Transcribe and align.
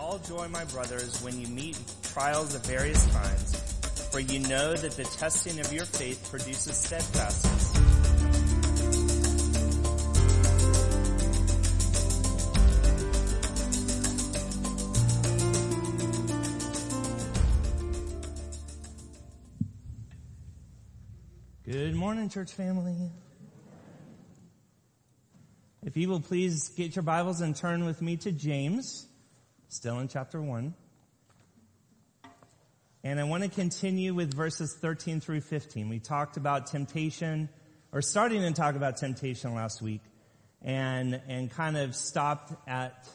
all 0.00 0.18
joy, 0.18 0.48
my 0.48 0.64
brothers, 0.64 1.20
when 1.22 1.38
you 1.38 1.46
meet 1.48 1.78
trials 2.02 2.54
of 2.54 2.64
various 2.64 3.06
kinds, 3.12 3.60
for 4.10 4.18
you 4.18 4.38
know 4.40 4.74
that 4.74 4.92
the 4.92 5.04
testing 5.04 5.60
of 5.60 5.70
your 5.72 5.84
faith 5.84 6.26
produces 6.30 6.74
steadfastness. 6.74 7.76
Good 21.66 21.94
morning, 21.94 22.30
church 22.30 22.52
family. 22.52 22.96
If 25.82 25.96
you 25.98 26.08
will 26.08 26.20
please 26.20 26.70
get 26.70 26.96
your 26.96 27.02
Bibles 27.02 27.42
and 27.42 27.54
turn 27.54 27.84
with 27.84 28.00
me 28.00 28.16
to 28.18 28.32
James, 28.32 29.06
still 29.70 30.00
in 30.00 30.08
chapter 30.08 30.42
1. 30.42 30.74
And 33.04 33.20
I 33.20 33.24
want 33.24 33.44
to 33.44 33.48
continue 33.48 34.12
with 34.12 34.34
verses 34.34 34.76
13 34.80 35.20
through 35.20 35.42
15. 35.42 35.88
We 35.88 36.00
talked 36.00 36.36
about 36.36 36.66
temptation, 36.66 37.48
or 37.92 38.02
starting 38.02 38.42
to 38.42 38.52
talk 38.52 38.74
about 38.74 38.96
temptation 38.96 39.54
last 39.54 39.80
week, 39.80 40.02
and, 40.60 41.20
and 41.28 41.50
kind 41.52 41.76
of 41.76 41.94
stopped 41.94 42.52
at 42.68 43.08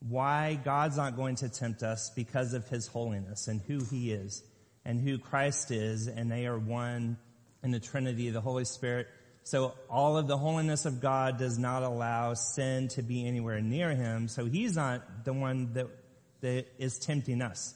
why 0.00 0.58
God's 0.64 0.96
not 0.96 1.14
going 1.14 1.36
to 1.36 1.48
tempt 1.48 1.84
us 1.84 2.10
because 2.16 2.52
of 2.52 2.66
His 2.68 2.88
holiness 2.88 3.46
and 3.46 3.60
who 3.60 3.78
He 3.84 4.10
is 4.10 4.42
and 4.84 5.00
who 5.00 5.18
Christ 5.18 5.70
is, 5.70 6.08
and 6.08 6.30
they 6.30 6.46
are 6.46 6.58
one 6.58 7.16
in 7.62 7.70
the 7.70 7.78
Trinity, 7.78 8.28
the 8.30 8.40
Holy 8.40 8.64
Spirit. 8.64 9.06
So 9.44 9.74
all 9.90 10.16
of 10.16 10.28
the 10.28 10.36
holiness 10.36 10.86
of 10.86 11.00
God 11.00 11.38
does 11.38 11.58
not 11.58 11.82
allow 11.82 12.34
sin 12.34 12.88
to 12.88 13.02
be 13.02 13.26
anywhere 13.26 13.60
near 13.60 13.90
him. 13.90 14.28
So 14.28 14.44
he's 14.44 14.76
not 14.76 15.24
the 15.24 15.32
one 15.32 15.72
that, 15.74 15.88
that 16.42 16.66
is 16.78 16.98
tempting 16.98 17.42
us. 17.42 17.74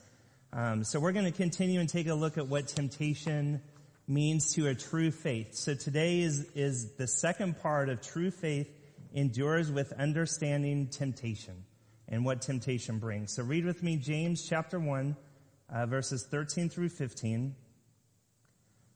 Um, 0.53 0.85
so 0.85 1.01
we're 1.01 1.13
going 1.13 1.25
to 1.25 1.37
continue 1.37 1.81
and 1.81 1.89
take 1.89 2.07
a 2.07 2.15
look 2.15 2.39
at 2.39 2.47
what 2.47 2.69
temptation 2.69 3.61
means 4.07 4.55
to 4.55 4.69
a 4.69 4.75
true 4.75 5.11
faith. 5.11 5.55
So 5.55 5.75
today 5.75 6.21
is, 6.21 6.47
is 6.55 6.93
the 6.93 7.09
second 7.09 7.61
part 7.61 7.89
of 7.89 8.01
true 8.01 8.31
faith 8.31 8.69
endures 9.13 9.71
with 9.73 9.93
understanding 9.93 10.87
temptation 10.87 11.65
and 12.09 12.25
what 12.25 12.43
temptation 12.43 13.01
brings. 13.01 13.35
So 13.35 13.43
read 13.43 13.65
with 13.65 13.83
me 13.83 13.97
James 13.97 14.47
chapter 14.49 14.79
1, 14.79 15.17
uh, 15.69 15.87
verses 15.87 16.25
13 16.31 16.69
through 16.69 16.91
15 16.91 17.57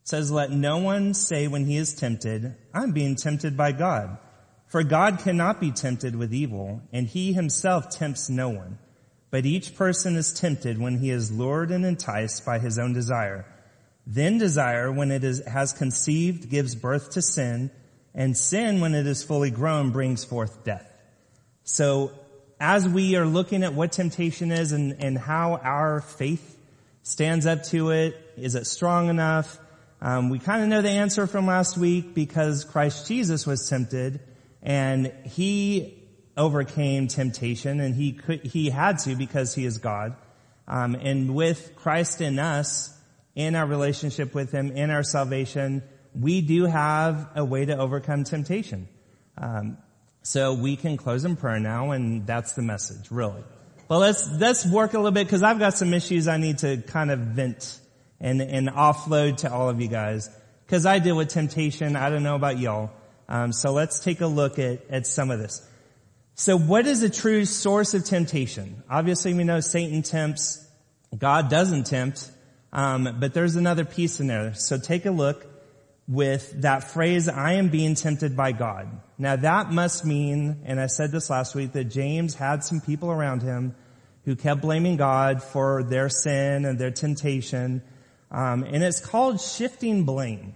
says, 0.05 0.31
let 0.31 0.51
no 0.51 0.79
one 0.79 1.15
say 1.15 1.47
when 1.47 1.65
he 1.67 1.77
is 1.77 1.95
tempted, 1.95 2.55
I'm 2.75 2.93
being 2.93 3.17
tempted 3.17 3.57
by 3.57 3.73
God. 3.73 4.19
For 4.67 4.83
God 4.83 5.19
cannot 5.19 5.61
be 5.61 5.73
tempted 5.73 6.15
with 6.15 6.33
evil, 6.33 6.83
and 6.93 7.07
he 7.07 7.33
himself 7.33 7.91
tempts 7.91 8.31
no 8.31 8.49
one. 8.49 8.79
But 9.31 9.47
each 9.47 9.77
person 9.77 10.17
is 10.17 10.33
tempted 10.33 10.79
when 10.79 10.99
he 10.99 11.11
is 11.11 11.31
lured 11.31 11.71
and 11.71 11.85
enticed 11.85 12.45
by 12.45 12.59
his 12.59 12.79
own 12.79 12.93
desire. 12.93 13.47
Then 14.07 14.39
desire, 14.39 14.91
when 14.91 15.11
it 15.11 15.25
is, 15.25 15.45
has 15.47 15.73
conceived, 15.73 16.51
gives 16.51 16.75
birth 16.75 17.11
to 17.11 17.23
sin, 17.23 17.71
and 18.15 18.37
sin, 18.37 18.81
when 18.81 18.95
it 18.95 19.07
is 19.07 19.23
fully 19.23 19.51
grown, 19.51 19.91
brings 19.91 20.25
forth 20.25 20.65
death. 20.65 20.89
So, 21.63 22.13
as 22.59 22.89
we 22.89 23.17
are 23.17 23.27
looking 23.27 23.63
at 23.63 23.75
what 23.75 23.93
temptation 23.93 24.51
is 24.53 24.73
and, 24.73 24.97
and 24.99 25.17
how 25.17 25.57
our 25.63 26.01
faith 26.01 26.59
stands 27.03 27.47
up 27.47 27.63
to 27.65 27.91
it, 27.91 28.17
is 28.37 28.55
it 28.55 28.67
strong 28.67 29.09
enough? 29.09 29.59
Um, 30.03 30.31
we 30.31 30.39
kind 30.39 30.63
of 30.63 30.69
know 30.69 30.81
the 30.81 30.89
answer 30.89 31.27
from 31.27 31.47
last 31.47 31.77
week 31.77 32.15
because 32.15 32.65
Christ 32.65 33.07
Jesus 33.07 33.47
was 33.47 33.69
tempted 33.69 34.21
and 34.63 35.13
he 35.25 36.03
overcame 36.37 37.07
temptation 37.07 37.81
and 37.81 37.95
he 37.95 38.13
could, 38.13 38.43
he 38.43 38.71
had 38.71 38.99
to 39.01 39.15
because 39.15 39.55
he 39.55 39.67
is 39.67 39.79
God. 39.79 40.17
Um, 40.67 40.95
and 40.95 41.35
with 41.35 41.73
Christ 41.77 42.21
in 42.23 42.39
us, 42.39 42.97
in 43.35 43.55
our 43.55 43.67
relationship 43.67 44.35
with 44.35 44.53
him, 44.53 44.71
in 44.71 44.91
our 44.91 45.03
salvation, 45.03 45.83
we 46.19 46.41
do 46.41 46.65
have 46.65 47.29
a 47.35 47.45
way 47.45 47.67
to 47.67 47.77
overcome 47.77 48.25
temptation. 48.25 48.89
Um, 49.37 49.77
so 50.23 50.55
we 50.55 50.77
can 50.77 50.97
close 50.97 51.25
in 51.25 51.37
prayer 51.37 51.61
now 51.61 51.91
and 51.91 52.27
that's 52.27 52.55
the 52.55 52.63
message, 52.63 53.11
really. 53.11 53.43
Well, 53.89 53.99
let's, 53.99 54.31
let's 54.39 54.65
work 54.65 54.95
a 54.95 54.99
little 54.99 55.11
bit 55.11 55.27
because 55.27 55.43
I've 55.43 55.59
got 55.59 55.75
some 55.75 55.93
issues 55.93 56.27
I 56.27 56.39
need 56.39 56.59
to 56.59 56.79
kind 56.79 57.11
of 57.11 57.19
vent 57.19 57.79
and, 58.21 58.41
and 58.41 58.69
offload 58.69 59.39
to 59.39 59.53
all 59.53 59.69
of 59.69 59.81
you 59.81 59.89
guys. 59.89 60.31
Cause 60.69 60.87
I 60.87 60.99
deal 60.99 61.17
with 61.17 61.29
temptation. 61.29 61.97
I 61.97 62.11
don't 62.11 62.23
know 62.23 62.37
about 62.37 62.59
y'all. 62.59 62.91
Um, 63.29 63.53
so 63.53 63.73
let's 63.73 64.01
take 64.01 64.21
a 64.21 64.27
look 64.27 64.59
at, 64.59 64.89
at 64.91 65.07
some 65.07 65.31
of 65.31 65.39
this. 65.39 65.67
So 66.35 66.57
what 66.57 66.87
is 66.87 67.03
a 67.03 67.11
true 67.11 67.45
source 67.45 67.95
of 67.95 68.05
temptation? 68.05 68.83
Obviously 68.89 69.35
we 69.35 69.45
know 69.45 69.61
Satan 69.61 70.03
tempts. 70.03 70.65
God 71.17 71.51
doesn't 71.51 71.85
tempt. 71.85 72.31
Um, 72.73 73.17
but 73.19 73.35
there's 73.35 73.57
another 73.57 73.85
piece 73.85 74.21
in 74.21 74.29
there. 74.29 74.55
So 74.55 74.79
take 74.79 75.07
a 75.07 75.11
look 75.11 75.47
with 76.11 76.63
that 76.63 76.83
phrase, 76.91 77.29
I 77.29 77.53
am 77.53 77.69
being 77.69 77.95
tempted 77.95 78.37
by 78.37 78.51
God. 78.51 78.89
Now 79.17 79.37
that 79.37 79.71
must 79.71 80.05
mean, 80.05 80.63
and 80.65 80.81
I 80.81 80.87
said 80.87 81.13
this 81.13 81.31
last 81.31 81.55
week, 81.55 81.73
that 81.73 81.85
James 81.85 82.35
had 82.35 82.65
some 82.65 82.81
people 82.81 83.13
around 83.13 83.43
him 83.43 83.77
who 84.25 84.35
kept 84.35 84.61
blaming 84.61 84.97
God 84.97 85.41
for 85.41 85.85
their 85.85 86.09
sin 86.09 86.65
and 86.65 86.79
their 86.81 86.91
temptation 86.91 87.83
um, 88.31 88.63
and 88.65 88.83
it's 88.83 89.01
called 89.01 89.41
shifting 89.41 90.05
blame. 90.05 90.55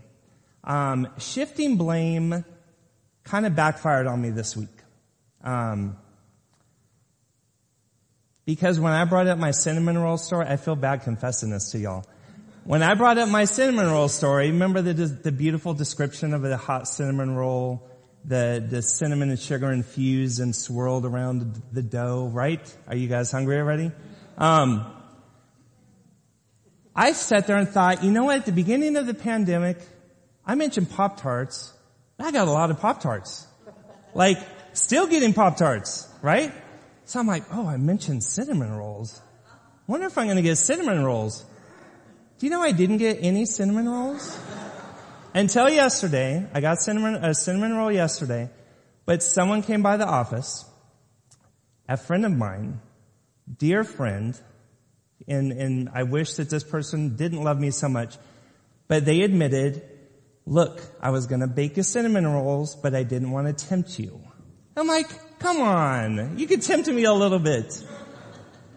Um, 0.62 1.08
shifting 1.18 1.76
blame 1.76 2.44
kind 3.24 3.46
of 3.46 3.56
backfired 3.56 4.06
on 4.06 4.20
me 4.20 4.30
this 4.30 4.56
week. 4.56 4.68
Um, 5.42 5.96
because 8.46 8.78
when 8.78 8.92
I 8.92 9.04
brought 9.04 9.26
up 9.26 9.38
my 9.38 9.50
cinnamon 9.50 9.98
roll 9.98 10.18
story, 10.18 10.46
I 10.46 10.56
feel 10.56 10.76
bad 10.76 11.02
confessing 11.02 11.50
this 11.50 11.70
to 11.72 11.78
y'all. 11.78 12.04
When 12.64 12.82
I 12.82 12.94
brought 12.94 13.18
up 13.18 13.28
my 13.28 13.44
cinnamon 13.44 13.90
roll 13.90 14.08
story, 14.08 14.50
remember 14.50 14.80
the, 14.80 14.92
the 14.92 15.32
beautiful 15.32 15.74
description 15.74 16.32
of 16.32 16.42
the 16.42 16.56
hot 16.56 16.88
cinnamon 16.88 17.34
roll, 17.34 17.86
the, 18.24 18.64
the 18.66 18.80
cinnamon 18.80 19.30
and 19.30 19.38
sugar 19.38 19.70
infused 19.70 20.40
and 20.40 20.54
swirled 20.54 21.04
around 21.04 21.60
the 21.72 21.82
dough, 21.82 22.30
right? 22.32 22.76
Are 22.88 22.96
you 22.96 23.08
guys 23.08 23.30
hungry 23.30 23.58
already? 23.58 23.92
Um, 24.38 24.90
I 26.96 27.12
sat 27.12 27.46
there 27.46 27.56
and 27.56 27.68
thought, 27.68 28.04
you 28.04 28.12
know 28.12 28.24
what, 28.24 28.36
at 28.36 28.46
the 28.46 28.52
beginning 28.52 28.96
of 28.96 29.06
the 29.06 29.14
pandemic, 29.14 29.78
I 30.46 30.54
mentioned 30.54 30.90
Pop 30.90 31.20
Tarts. 31.20 31.72
I 32.18 32.30
got 32.30 32.46
a 32.46 32.50
lot 32.50 32.70
of 32.70 32.80
Pop 32.80 33.00
Tarts. 33.00 33.46
Like, 34.14 34.38
still 34.72 35.06
getting 35.06 35.32
Pop 35.32 35.56
Tarts, 35.56 36.08
right? 36.22 36.52
So 37.04 37.18
I'm 37.18 37.26
like, 37.26 37.44
oh, 37.52 37.66
I 37.66 37.76
mentioned 37.76 38.22
cinnamon 38.22 38.72
rolls. 38.72 39.20
Wonder 39.86 40.06
if 40.06 40.16
I'm 40.16 40.28
gonna 40.28 40.42
get 40.42 40.56
cinnamon 40.56 41.04
rolls. 41.04 41.44
Do 42.38 42.46
you 42.46 42.50
know 42.50 42.62
I 42.62 42.72
didn't 42.72 42.98
get 42.98 43.18
any 43.20 43.44
cinnamon 43.44 43.88
rolls? 43.88 44.38
Until 45.34 45.68
yesterday, 45.68 46.46
I 46.54 46.60
got 46.60 46.78
cinnamon, 46.78 47.16
a 47.16 47.34
cinnamon 47.34 47.74
roll 47.74 47.90
yesterday, 47.90 48.50
but 49.04 49.22
someone 49.22 49.62
came 49.62 49.82
by 49.82 49.96
the 49.96 50.06
office, 50.06 50.64
a 51.88 51.96
friend 51.96 52.24
of 52.24 52.32
mine, 52.32 52.80
dear 53.58 53.82
friend, 53.82 54.40
and, 55.26 55.52
and 55.52 55.90
I 55.94 56.02
wish 56.02 56.34
that 56.34 56.50
this 56.50 56.64
person 56.64 57.16
didn't 57.16 57.42
love 57.42 57.58
me 57.58 57.70
so 57.70 57.88
much. 57.88 58.16
But 58.88 59.04
they 59.04 59.22
admitted, 59.22 59.82
look, 60.46 60.82
I 61.00 61.10
was 61.10 61.26
gonna 61.26 61.46
bake 61.46 61.76
you 61.76 61.82
cinnamon 61.82 62.26
rolls, 62.26 62.76
but 62.76 62.94
I 62.94 63.02
didn't 63.02 63.30
want 63.30 63.46
to 63.46 63.66
tempt 63.66 63.98
you. 63.98 64.20
I'm 64.76 64.86
like, 64.86 65.38
come 65.38 65.60
on, 65.60 66.38
you 66.38 66.46
could 66.46 66.62
tempt 66.62 66.88
me 66.88 67.04
a 67.04 67.12
little 67.12 67.38
bit. 67.38 67.82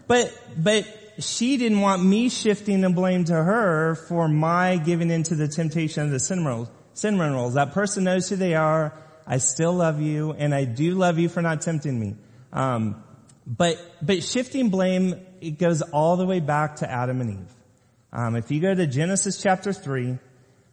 But, 0.07 0.33
but 0.55 0.85
she 1.19 1.57
didn't 1.57 1.81
want 1.81 2.03
me 2.03 2.29
shifting 2.29 2.81
the 2.81 2.89
blame 2.89 3.25
to 3.25 3.33
her 3.33 3.95
for 3.95 4.27
my 4.27 4.77
giving 4.77 5.09
into 5.09 5.35
the 5.35 5.47
temptation 5.47 6.03
of 6.03 6.11
the 6.11 6.19
cinnamon 6.19 6.53
rolls. 6.53 6.69
Cinnamon 6.93 7.33
rolls. 7.33 7.55
That 7.55 7.73
person 7.73 8.05
knows 8.05 8.29
who 8.29 8.35
they 8.35 8.55
are. 8.55 8.97
I 9.25 9.37
still 9.37 9.73
love 9.73 10.01
you, 10.01 10.31
and 10.31 10.55
I 10.55 10.63
do 10.63 10.95
love 10.95 11.19
you 11.19 11.27
for 11.29 11.41
not 11.41 11.61
tempting 11.61 11.99
me. 11.99 12.15
Um, 12.53 13.03
but 13.45 13.77
but 14.01 14.23
shifting 14.23 14.69
blame 14.69 15.15
it 15.41 15.57
goes 15.57 15.81
all 15.81 16.17
the 16.17 16.25
way 16.25 16.39
back 16.39 16.77
to 16.77 16.91
Adam 16.91 17.21
and 17.21 17.31
Eve. 17.31 17.53
Um, 18.11 18.35
if 18.35 18.51
you 18.51 18.59
go 18.61 18.73
to 18.73 18.87
Genesis 18.87 19.41
chapter 19.41 19.73
three, 19.73 20.17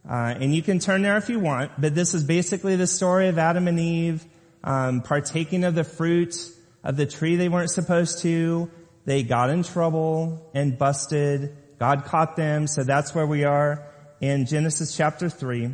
uh, 0.09 0.35
and 0.39 0.55
you 0.55 0.63
can 0.63 0.79
turn 0.79 1.03
there 1.03 1.17
if 1.17 1.29
you 1.29 1.41
want, 1.41 1.73
but 1.79 1.95
this 1.95 2.15
is 2.15 2.25
basically 2.25 2.77
the 2.77 2.87
story 2.87 3.29
of 3.29 3.39
Adam 3.39 3.69
and 3.69 3.81
Eve 3.81 4.25
um, 4.63 5.01
partaking 5.03 5.65
of 5.65 5.75
the 5.75 5.85
fruit 5.85 6.37
of 6.83 6.97
the 6.97 7.07
tree 7.07 7.37
they 7.37 7.49
weren't 7.49 7.71
supposed 7.71 8.21
to. 8.21 8.71
They 9.05 9.23
got 9.23 9.51
in 9.51 9.63
trouble 9.63 10.51
and 10.55 10.79
busted. 10.79 11.57
God 11.79 12.05
caught 12.05 12.37
them, 12.37 12.67
so 12.67 12.85
that's 12.85 13.15
where 13.15 13.27
we 13.27 13.45
are 13.45 13.87
in 14.21 14.47
Genesis 14.47 14.97
chapter 14.97 15.29
three. 15.29 15.71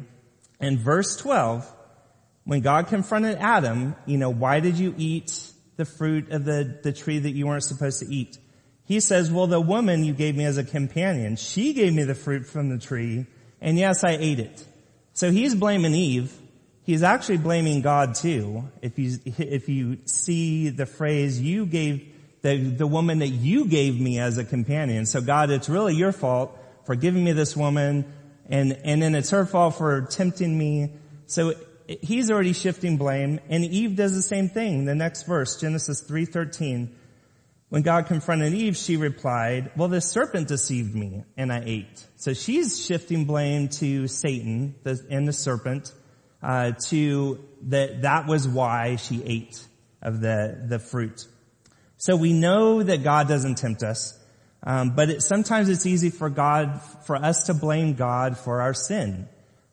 In 0.61 0.79
verse 0.79 1.17
twelve, 1.17 1.71
when 2.45 2.61
God 2.61 2.89
confronted 2.89 3.37
Adam, 3.39 3.95
you 4.07 4.19
know, 4.19 4.31
why 4.31 4.61
did 4.61 4.79
you 4.79 4.95
eat 4.97 5.41
the 5.77 5.85
fruit 5.85 6.31
of 6.31 6.45
the, 6.45 6.79
the 6.83 6.93
tree 6.93 7.19
that 7.19 7.31
you 7.31 7.47
weren't 7.47 7.65
supposed 7.65 8.01
to 8.01 8.13
eat? 8.13 8.39
He 8.91 8.99
says, 8.99 9.31
well, 9.31 9.47
the 9.47 9.61
woman 9.61 10.03
you 10.03 10.13
gave 10.13 10.35
me 10.35 10.45
as 10.45 10.59
a 10.59 10.65
companion, 10.65 11.37
she 11.37 11.75
gave 11.75 11.95
me 11.95 12.03
the 12.03 12.17
fruit 12.17 12.45
from 12.45 12.71
the 12.71 12.77
tree, 12.77 13.25
and 13.61 13.79
yes, 13.79 14.03
I 14.03 14.17
ate 14.19 14.41
it. 14.41 14.65
So 15.13 15.31
he's 15.31 15.55
blaming 15.55 15.95
Eve. 15.95 16.37
He's 16.83 17.05
actually 17.05 17.37
blaming 17.37 17.83
God 17.83 18.17
too. 18.17 18.65
If 18.83 18.99
you, 18.99 19.21
if 19.25 19.69
you 19.69 19.99
see 20.07 20.71
the 20.71 20.87
phrase, 20.87 21.41
you 21.41 21.67
gave, 21.67 22.05
the, 22.43 22.57
the 22.57 22.87
woman 22.89 23.21
that 23.21 23.29
you 23.29 23.67
gave 23.67 24.01
me 24.01 24.19
as 24.19 24.39
a 24.39 24.45
companion. 24.45 25.07
So 25.07 25.21
God, 25.21 25.51
it's 25.51 25.69
really 25.69 25.95
your 25.95 26.11
fault 26.11 26.59
for 26.85 26.97
giving 26.97 27.23
me 27.23 27.31
this 27.31 27.57
woman 27.57 28.13
and, 28.49 28.73
and 28.83 29.01
then 29.01 29.15
it's 29.15 29.31
her 29.31 29.47
fault 29.47 29.77
for 29.77 30.01
tempting 30.01 30.59
me. 30.59 30.95
So 31.29 31.55
he's 31.87 32.29
already 32.29 32.55
shifting 32.55 32.97
blame 32.97 33.39
and 33.49 33.65
Eve 33.65 33.95
does 33.95 34.17
the 34.17 34.23
same 34.23 34.49
thing. 34.49 34.85
The 34.85 34.97
next 34.97 35.29
verse, 35.29 35.61
Genesis 35.61 36.03
3.13. 36.03 36.89
When 37.71 37.83
God 37.83 38.07
confronted 38.07 38.53
Eve, 38.53 38.77
she 38.77 38.97
replied, 38.97 39.71
well, 39.77 39.87
the 39.87 40.01
serpent 40.01 40.49
deceived 40.49 40.93
me 40.93 41.23
and 41.37 41.53
I 41.53 41.63
ate. 41.65 42.05
So 42.17 42.35
she's 42.35 42.85
shifting 42.85 43.27
blame 43.27 43.69
to 43.69 44.09
Satan 44.09 44.75
and 44.85 45.27
the 45.27 45.33
serpent, 45.33 45.93
uh, 46.43 46.73
to 46.89 47.45
that, 47.69 48.03
that 48.03 48.27
was 48.27 48.49
why 48.49 48.97
she 48.97 49.23
ate 49.25 49.65
of 50.03 50.21
the, 50.21 50.65
the 50.67 50.81
fruit. 50.81 51.27
So 51.97 52.17
we 52.17 52.33
know 52.33 52.83
that 52.83 53.05
God 53.05 53.29
doesn't 53.29 53.57
tempt 53.59 53.85
us, 53.85 54.19
um, 54.65 54.97
but 54.97 55.09
it, 55.09 55.23
sometimes 55.23 55.69
it's 55.69 55.87
easy 55.87 56.11
for 56.11 56.29
God, 56.29 56.83
for 57.07 57.15
us 57.15 57.45
to 57.45 57.55
blame 57.55 57.95
God 57.95 58.37
for 58.37 58.63
our 58.63 58.75
sin. 58.75 59.29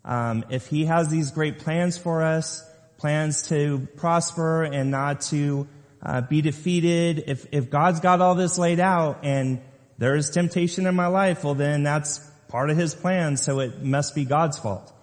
Um, 0.06 0.46
if 0.52 0.68
He 0.68 0.86
has 0.86 1.10
these 1.10 1.32
great 1.32 1.60
plans 1.60 1.98
for 1.98 2.22
us, 2.22 2.64
plans 2.98 3.50
to 3.50 3.88
prosper 3.96 4.64
and 4.64 4.92
not 4.92 5.22
to 5.22 5.68
uh, 6.02 6.22
be 6.22 6.42
defeated, 6.42 7.24
if 7.28 7.48
if 7.52 7.70
God's 7.70 8.00
got 8.00 8.22
all 8.22 8.36
this 8.36 8.58
laid 8.58 8.80
out 8.80 9.20
and 9.24 9.62
there's 9.98 10.30
temptation 10.30 10.86
in 10.86 10.96
my 10.96 11.08
life, 11.08 11.44
well 11.44 11.56
then 11.56 11.84
that's 11.84 12.20
part 12.50 12.70
of 12.70 12.78
His 12.78 12.94
plan, 12.94 13.38
so 13.38 13.60
it 13.60 13.84
must 13.84 14.16
be 14.16 14.26
God's 14.26 14.58
fault. 14.58 14.94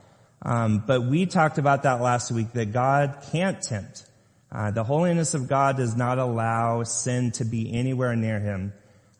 Um, 0.42 0.84
but 0.86 1.02
we 1.02 1.26
talked 1.26 1.58
about 1.58 1.82
that 1.84 2.00
last 2.00 2.30
week 2.30 2.52
that 2.52 2.72
God 2.72 3.26
can't 3.32 3.60
tempt. 3.60 4.04
Uh, 4.52 4.70
the 4.70 4.84
holiness 4.84 5.34
of 5.34 5.48
God 5.48 5.76
does 5.76 5.96
not 5.96 6.18
allow 6.18 6.84
sin 6.84 7.32
to 7.32 7.44
be 7.44 7.74
anywhere 7.74 8.14
near 8.14 8.38
Him, 8.38 8.72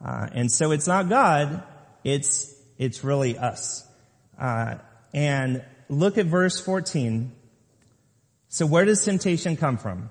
uh, 0.05 0.29
and 0.33 0.51
so 0.51 0.71
it's 0.71 0.87
not 0.87 1.09
God; 1.09 1.63
it's 2.05 2.55
it's 2.79 3.03
really 3.03 3.37
us. 3.37 3.87
Uh, 4.39 4.77
and 5.13 5.65
look 5.89 6.19
at 6.19 6.27
verse 6.27 6.61
14. 6.61 7.33
So 8.49 8.67
where 8.67 8.85
does 8.85 9.05
temptation 9.05 9.57
come 9.57 9.79
from? 9.79 10.11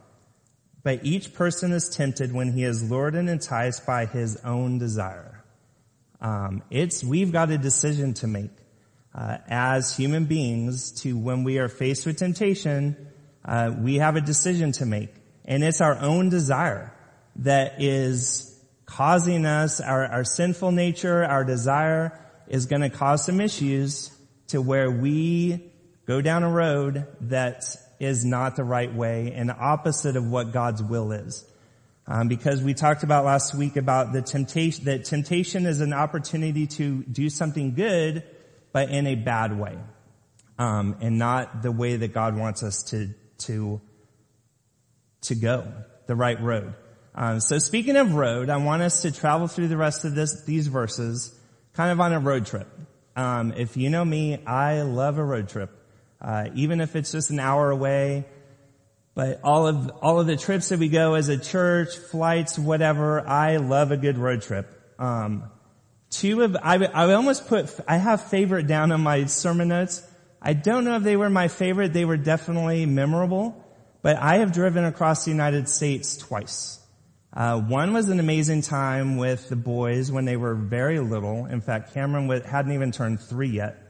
But 0.84 1.06
each 1.06 1.34
person 1.34 1.72
is 1.72 1.90
tempted 1.90 2.34
when 2.34 2.52
he 2.52 2.64
is 2.64 2.90
lured 2.90 3.16
and 3.16 3.30
enticed 3.30 3.86
by 3.86 4.06
his 4.06 4.38
own 4.44 4.80
desire. 4.80 5.44
Um, 6.20 6.64
it's 6.70 7.04
we've 7.04 7.32
got 7.32 7.50
a 7.52 7.58
decision 7.58 8.14
to 8.16 8.28
make 8.28 8.52
uh, 9.16 9.38
as 9.48 9.96
human 9.96 10.26
beings 10.26 10.92
to 11.02 11.18
when 11.18 11.44
we 11.44 11.60
are 11.60 11.70
faced 11.70 12.06
with 12.06 12.18
temptation 12.18 12.96
uh, 13.46 13.72
we 13.78 13.96
have 13.96 14.16
a 14.16 14.22
decision 14.22 14.72
to 14.74 14.86
make. 14.86 15.14
And 15.46 15.64
it's 15.64 15.82
our 15.82 16.00
own 16.00 16.30
desire 16.30 16.94
that 17.38 17.82
is 17.82 18.50
causing 18.86 19.46
us, 19.46 19.82
our, 19.82 20.06
our 20.06 20.24
sinful 20.24 20.72
nature, 20.72 21.24
our 21.24 21.44
desire 21.44 22.20
is 22.48 22.68
going 22.68 22.82
to 22.82 22.90
cause 22.90 23.26
some 23.26 23.42
issues 23.42 24.12
to 24.48 24.62
where 24.62 24.90
we 24.90 25.72
go 26.06 26.22
down 26.22 26.44
a 26.44 26.50
road 26.50 27.08
that 27.22 27.76
is 28.04 28.26
not 28.26 28.56
the 28.56 28.64
right 28.64 28.94
way 28.94 29.34
and 29.36 29.52
opposite 29.52 30.16
of 30.16 30.26
what 30.26 30.52
God's 30.52 30.84
will 30.84 31.12
is. 31.12 31.46
Um, 32.06 32.28
because 32.28 32.62
we 32.62 32.74
talked 32.74 33.04
about 33.04 33.24
last 33.24 33.56
week 33.56 33.78
about 33.78 34.12
the 34.12 34.22
temptation, 34.22 34.86
that 34.86 35.06
temptation 35.06 35.66
is 35.66 35.80
an 35.80 35.94
opportunity 35.94 36.68
to 36.68 37.04
do 37.04 37.30
something 37.30 37.76
good, 37.76 38.24
but 38.74 38.90
in 38.90 39.08
a 39.08 39.16
bad 39.16 39.58
way. 39.58 39.78
Um, 40.60 40.98
and 41.02 41.18
not 41.18 41.64
the 41.64 41.72
way 41.72 41.96
that 41.96 42.14
God 42.14 42.38
wants 42.38 42.62
us 42.62 42.84
to 42.92 43.14
to, 43.40 43.82
to 45.22 45.36
go 45.36 45.72
the 46.08 46.16
right 46.16 46.42
road. 46.42 46.74
Um, 47.16 47.40
so 47.40 47.58
speaking 47.58 47.96
of 47.96 48.14
road, 48.14 48.50
I 48.50 48.58
want 48.58 48.82
us 48.82 49.04
to 49.04 49.12
travel 49.12 49.48
through 49.48 49.68
the 49.68 49.78
rest 49.78 50.06
of 50.06 50.16
this, 50.16 50.44
these 50.46 50.68
verses 50.68 51.38
kind 51.74 51.92
of 51.92 52.00
on 52.00 52.14
a 52.14 52.20
road 52.20 52.46
trip. 52.46 52.68
Um, 53.16 53.54
if 53.56 53.78
you 53.78 53.90
know 53.90 54.04
me, 54.04 54.44
I 54.46 54.82
love 54.82 55.18
a 55.18 55.24
road 55.24 55.50
trip. 55.50 55.70
Uh, 56.24 56.50
even 56.56 56.80
if 56.80 56.96
it's 56.96 57.12
just 57.12 57.32
an 57.32 57.40
hour 57.40 57.70
away, 57.70 58.26
but 59.14 59.42
all 59.44 59.68
of, 59.68 59.92
all 60.02 60.20
of 60.20 60.28
the 60.28 60.38
trips 60.38 60.70
that 60.70 60.80
we 60.80 60.88
go 60.90 61.16
as 61.16 61.30
a 61.30 61.38
church, 61.38 61.96
flights, 61.98 62.58
whatever, 62.58 63.28
I 63.28 63.58
love 63.58 63.92
a 63.92 63.98
good 63.98 64.18
road 64.18 64.42
trip. 64.42 64.68
Um, 64.98 65.52
two 66.10 66.42
of, 66.42 66.56
I, 66.56 66.78
I 66.78 67.14
almost 67.14 67.48
put, 67.48 67.70
I 67.88 67.98
have 67.98 68.24
favorite 68.24 68.68
down 68.68 68.92
on 68.92 69.02
my 69.02 69.26
sermon 69.26 69.68
notes. 69.68 70.02
I 70.42 70.54
don't 70.54 70.84
know 70.84 70.96
if 70.96 71.04
they 71.04 71.16
were 71.16 71.30
my 71.30 71.48
favorite. 71.48 71.94
They 71.94 72.06
were 72.06 72.18
definitely 72.18 72.86
memorable, 72.86 73.64
but 74.02 74.18
I 74.18 74.38
have 74.38 74.52
driven 74.52 74.86
across 74.86 75.26
the 75.26 75.32
United 75.32 75.70
States 75.70 76.18
twice. 76.18 76.80
Uh, 77.36 77.60
one 77.60 77.94
was 77.94 78.10
an 78.10 78.20
amazing 78.20 78.62
time 78.62 79.18
with 79.18 79.50
the 79.50 79.56
boys 79.56 80.12
when 80.12 80.26
they 80.26 80.38
were 80.38 80.56
very 80.56 81.00
little. 81.00 81.48
In 81.48 81.62
fact, 81.62 81.94
Cameron 81.94 82.30
hadn't 82.42 82.72
even 82.72 82.92
turned 82.92 83.20
three 83.20 83.50
yet. 83.50 83.83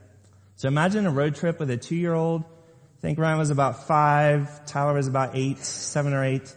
So 0.55 0.67
imagine 0.67 1.05
a 1.05 1.11
road 1.11 1.35
trip 1.35 1.59
with 1.59 1.69
a 1.71 1.77
two-year-old. 1.77 2.43
I 2.43 3.01
think 3.01 3.19
Ryan 3.19 3.37
was 3.37 3.49
about 3.49 3.87
five. 3.87 4.65
Tyler 4.65 4.93
was 4.93 5.07
about 5.07 5.35
eight, 5.35 5.59
seven 5.59 6.13
or 6.13 6.23
eight, 6.23 6.55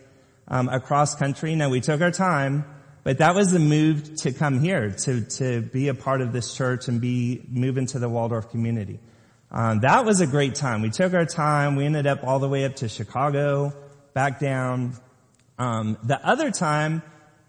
um, 0.49 0.69
across 0.69 1.15
country. 1.15 1.55
Now 1.55 1.71
we 1.71 1.81
took 1.81 2.01
our 2.01 2.11
time, 2.11 2.65
but 3.03 3.19
that 3.19 3.35
was 3.35 3.51
the 3.51 3.59
move 3.59 4.15
to 4.17 4.33
come 4.33 4.61
here 4.61 4.91
to 4.91 5.23
to 5.23 5.63
be 5.63 5.89
a 5.89 5.95
part 5.95 6.21
of 6.21 6.33
this 6.33 6.55
church 6.55 6.89
and 6.89 7.01
be 7.01 7.43
move 7.49 7.79
into 7.79 7.99
the 7.99 8.09
Waldorf 8.09 8.51
community. 8.51 9.01
Um, 9.51 9.81
that 9.81 10.05
was 10.05 10.21
a 10.21 10.27
great 10.27 10.55
time. 10.55 10.83
We 10.83 10.91
took 10.91 11.15
our 11.15 11.25
time. 11.25 11.77
We 11.77 11.85
ended 11.85 12.07
up 12.07 12.25
all 12.25 12.39
the 12.39 12.49
way 12.49 12.65
up 12.65 12.77
to 12.77 12.89
Chicago, 12.89 13.73
back 14.13 14.39
down. 14.39 14.95
Um, 15.59 15.97
the 16.03 16.25
other 16.25 16.51
time, 16.51 17.03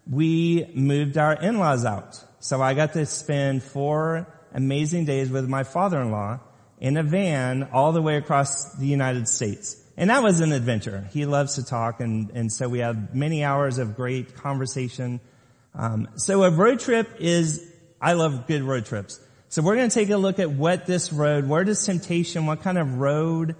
we 0.10 0.72
moved 0.74 1.18
our 1.18 1.34
in-laws 1.34 1.86
out. 1.86 2.24
So 2.40 2.62
I 2.62 2.74
got 2.74 2.94
to 2.94 3.06
spend 3.06 3.64
four 3.64 4.28
amazing 4.54 5.06
days 5.06 5.30
with 5.30 5.48
my 5.48 5.64
father-in-law 5.64 6.40
in 6.80 6.98
a 6.98 7.04
van 7.04 7.70
all 7.74 7.92
the 7.92 8.02
way 8.02 8.18
across 8.18 8.76
the 8.76 8.88
United 8.88 9.28
States. 9.28 9.82
And 9.98 10.10
that 10.10 10.22
was 10.22 10.42
an 10.42 10.52
adventure. 10.52 11.10
He 11.12 11.26
loves 11.26 11.56
to 11.56 11.66
talk 11.66 12.00
and, 12.02 12.30
and 12.32 12.52
so 12.52 12.70
we 12.70 12.80
had 12.80 13.16
many 13.16 13.44
hours 13.44 13.80
of 13.80 13.96
great 13.96 14.36
conversation. 14.36 15.20
Um, 15.74 16.08
so 16.16 16.44
a 16.44 16.52
road 16.52 16.80
trip 16.80 17.10
is, 17.20 17.68
I 18.00 18.14
love 18.14 18.48
good 18.48 18.62
road 18.62 18.86
trips. 18.86 19.20
So 19.50 19.62
we're 19.62 19.76
going 19.76 19.90
to 19.90 19.94
take 19.94 20.10
a 20.10 20.18
look 20.18 20.40
at 20.40 20.52
what 20.52 20.86
this 20.86 21.12
road, 21.14 21.48
where 21.48 21.64
does 21.64 21.86
temptation, 21.86 22.46
what 22.46 22.62
kind 22.62 22.78
of 22.78 23.00
road 23.00 23.56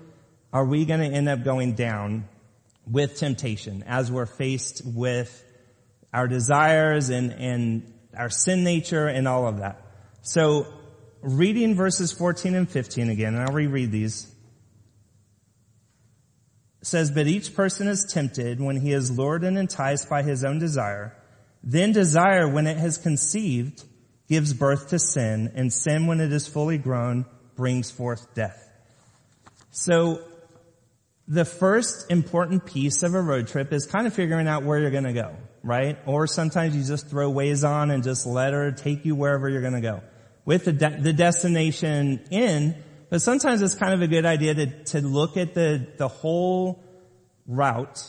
are 0.54 0.66
we 0.66 0.86
going 0.86 1.00
to 1.00 1.16
end 1.16 1.28
up 1.30 1.44
going 1.44 1.74
down 1.74 2.28
with 2.90 3.18
temptation 3.18 3.84
as 3.88 4.12
we're 4.12 4.26
faced 4.26 4.82
with 4.86 5.44
our 6.14 6.28
desires 6.28 7.10
and, 7.10 7.32
and 7.32 7.94
our 8.18 8.30
sin 8.30 8.64
nature 8.64 9.08
and 9.08 9.28
all 9.28 9.48
of 9.48 9.60
that. 9.60 9.82
So 10.22 10.68
reading 11.22 11.76
verses 11.76 12.12
14 12.12 12.56
and 12.56 12.70
15 12.70 13.10
again, 13.10 13.36
and 13.36 13.44
I'll 13.44 13.54
reread 13.54 13.92
these. 13.92 14.34
says, 16.82 17.12
but 17.12 17.28
each 17.28 17.54
person 17.54 17.88
is 17.88 18.06
tempted 18.06 18.62
when 18.62 18.78
he 18.78 18.94
is 18.94 19.12
lured 19.12 19.44
and 19.44 19.58
enticed 19.58 20.10
by 20.10 20.24
his 20.24 20.46
own 20.46 20.60
desire. 20.60 21.16
Then 21.64 21.92
desire, 21.92 22.48
when 22.48 22.66
it 22.68 22.78
has 22.78 22.98
conceived, 22.98 23.84
gives 24.30 24.54
birth 24.54 24.90
to 24.90 25.00
sin, 25.00 25.52
and 25.56 25.74
sin, 25.74 26.08
when 26.08 26.22
it 26.22 26.32
is 26.32 26.48
fully 26.48 26.78
grown, 26.78 27.26
brings 27.56 27.92
forth 27.92 28.34
death. 28.34 28.70
So, 29.72 30.22
the 31.28 31.44
first 31.44 32.10
important 32.10 32.66
piece 32.66 33.04
of 33.04 33.14
a 33.14 33.22
road 33.22 33.48
trip 33.48 33.74
is 33.74 33.86
kind 33.86 34.08
of 34.08 34.14
figuring 34.14 34.48
out 34.48 34.64
where 34.64 34.80
you're 34.80 34.92
gonna 34.92 35.14
go, 35.14 35.36
right? 35.62 35.98
Or 36.06 36.26
sometimes 36.26 36.76
you 36.76 36.84
just 36.84 37.10
throw 37.10 37.32
Waze 37.32 37.68
on 37.68 37.92
and 37.92 38.02
just 38.02 38.26
let 38.26 38.54
her 38.54 38.72
take 38.72 39.04
you 39.04 39.14
wherever 39.14 39.50
you're 39.50 39.62
gonna 39.62 39.82
go. 39.82 40.02
With 40.48 40.66
the, 40.66 40.72
de- 40.72 41.02
the 41.02 41.14
destination 41.14 42.22
in, 42.32 42.74
but 43.10 43.22
sometimes 43.22 43.62
it's 43.62 43.76
kind 43.76 43.94
of 43.94 44.02
a 44.02 44.08
good 44.08 44.26
idea 44.26 44.56
to, 44.56 44.84
to 44.86 45.02
look 45.02 45.38
at 45.38 45.54
the, 45.54 45.86
the 45.98 46.08
whole 46.08 46.84
route 47.46 48.02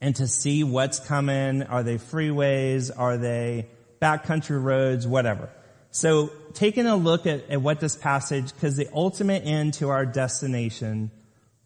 and 0.00 0.16
to 0.16 0.26
see 0.26 0.64
what's 0.64 1.00
coming. 1.00 1.62
Are 1.64 1.82
they 1.82 1.96
freeways? 1.96 2.90
Are 2.96 3.18
they 3.18 3.68
backcountry 4.02 4.62
roads, 4.62 5.06
whatever. 5.06 5.48
So 5.92 6.30
taking 6.54 6.86
a 6.86 6.96
look 6.96 7.26
at, 7.26 7.48
at 7.48 7.62
what 7.62 7.78
this 7.78 7.94
passage, 7.94 8.52
because 8.52 8.76
the 8.76 8.88
ultimate 8.92 9.46
end 9.46 9.74
to 9.74 9.90
our 9.90 10.04
destination 10.04 11.12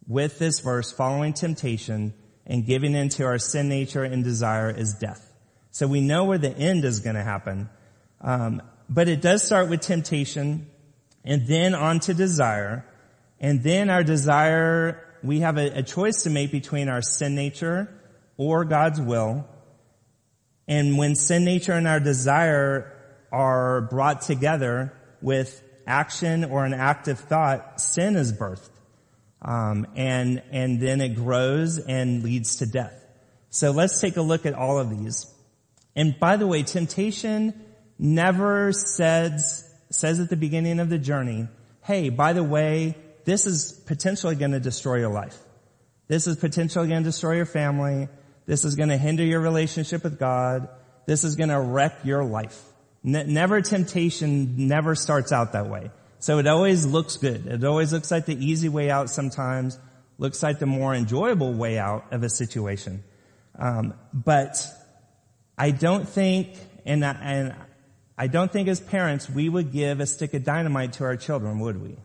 with 0.07 0.39
this 0.39 0.61
verse, 0.61 0.93
following 0.93 1.33
temptation 1.33 2.13
and 2.47 2.67
giving 2.67 2.95
into 2.95 3.25
our 3.25 3.39
sin 3.39 3.69
nature 3.69 4.05
and 4.05 4.23
desire 4.23 4.71
is 4.71 4.95
death. 4.95 5.33
So 5.71 5.87
we 5.87 6.01
know 6.01 6.25
where 6.25 6.39
the 6.39 6.57
end 6.57 6.85
is 6.85 7.01
going 7.01 7.17
to 7.17 7.23
happen. 7.23 7.71
Um, 8.21 8.63
but 8.89 9.09
it 9.09 9.21
does 9.21 9.43
start 9.43 9.69
with 9.69 9.81
temptation 9.81 10.67
and 11.25 11.47
then 11.47 11.75
on 11.75 12.01
to 12.01 12.15
desire. 12.15 12.85
And 13.41 13.63
then 13.63 13.91
our 13.91 14.05
desire, 14.05 15.05
we 15.23 15.41
have 15.41 15.59
a, 15.59 15.79
a 15.79 15.83
choice 15.83 16.23
to 16.23 16.31
make 16.31 16.53
between 16.53 16.89
our 16.89 17.03
sin 17.03 17.35
nature 17.35 17.93
or 18.37 18.65
God's 18.65 19.01
will. 19.01 19.47
And 20.69 20.99
when 20.99 21.15
sin 21.15 21.45
nature 21.45 21.73
and 21.73 21.87
our 21.87 22.01
desire 22.01 22.93
are 23.33 23.83
brought 23.83 24.23
together 24.23 24.93
with 25.21 25.63
action 25.87 26.45
or 26.45 26.65
an 26.65 26.75
active 26.75 27.19
thought, 27.19 27.81
sin 27.81 28.17
is 28.17 28.33
birthed. 28.33 28.71
Um, 29.43 29.87
and, 29.97 30.43
and 30.51 30.81
then 30.81 31.01
it 31.01 31.15
grows 31.15 31.79
and 31.79 32.23
leads 32.23 32.57
to 32.57 32.67
death. 32.67 32.95
So 33.51 33.71
let's 33.71 34.01
take 34.01 34.17
a 34.17 34.23
look 34.23 34.47
at 34.47 34.55
all 34.55 34.79
of 34.79 34.91
these. 34.91 35.33
And 35.95 36.19
by 36.19 36.37
the 36.37 36.47
way, 36.47 36.63
temptation 36.63 37.55
never 37.99 38.73
says, 38.73 39.69
says 39.91 40.21
at 40.21 40.31
the 40.31 40.37
beginning 40.37 40.81
of 40.81 40.89
the 40.89 40.99
journey, 40.99 41.49
hey, 41.83 42.11
by 42.11 42.33
the 42.33 42.45
way, 42.45 42.97
this 43.25 43.47
is 43.47 43.73
potentially 43.87 44.37
going 44.37 44.53
to 44.53 44.61
destroy 44.61 44.97
your 44.97 45.13
life. 45.13 45.37
This 46.09 46.27
is 46.27 46.37
potentially 46.37 46.89
going 46.89 47.03
to 47.03 47.09
destroy 47.09 47.37
your 47.37 47.47
family. 47.47 48.09
This 48.47 48.65
is 48.65 48.77
going 48.77 48.91
to 48.91 48.97
hinder 48.97 49.25
your 49.25 49.41
relationship 49.41 50.05
with 50.05 50.19
God. 50.19 50.69
This 51.07 51.25
is 51.25 51.37
going 51.37 51.49
to 51.49 51.61
wreck 51.61 51.99
your 52.05 52.25
life. 52.25 52.61
Ne- 53.03 53.25
never 53.25 53.61
temptation 53.61 54.69
never 54.69 54.95
starts 54.95 55.33
out 55.33 55.53
that 55.53 55.69
way. 55.69 55.91
So 56.19 56.39
it 56.39 56.47
always 56.47 56.87
looks 56.87 57.17
good. 57.17 57.47
It 57.47 57.65
always 57.65 57.93
looks 57.93 58.11
like 58.11 58.27
the 58.27 58.37
easy 58.37 58.69
way 58.69 58.91
out 58.91 59.11
sometimes, 59.11 59.79
looks 60.19 60.43
like 60.43 60.59
the 60.59 60.67
more 60.67 60.95
enjoyable 60.95 61.53
way 61.53 61.79
out 61.79 62.13
of 62.13 62.23
a 62.23 62.29
situation. 62.29 63.05
Um, 63.59 63.95
but 64.13 64.67
I 65.59 65.71
don't 65.71 66.09
think, 66.09 66.57
and, 66.85 67.05
and 67.05 67.55
I 68.19 68.29
don't 68.29 68.51
think 68.51 68.69
as 68.69 68.81
parents 68.81 69.29
we 69.29 69.49
would 69.49 69.73
give 69.73 70.01
a 70.01 70.07
stick 70.07 70.33
of 70.35 70.45
dynamite 70.45 70.95
to 70.95 71.05
our 71.05 71.17
children, 71.17 71.59
would 71.61 71.81
we? 71.81 71.97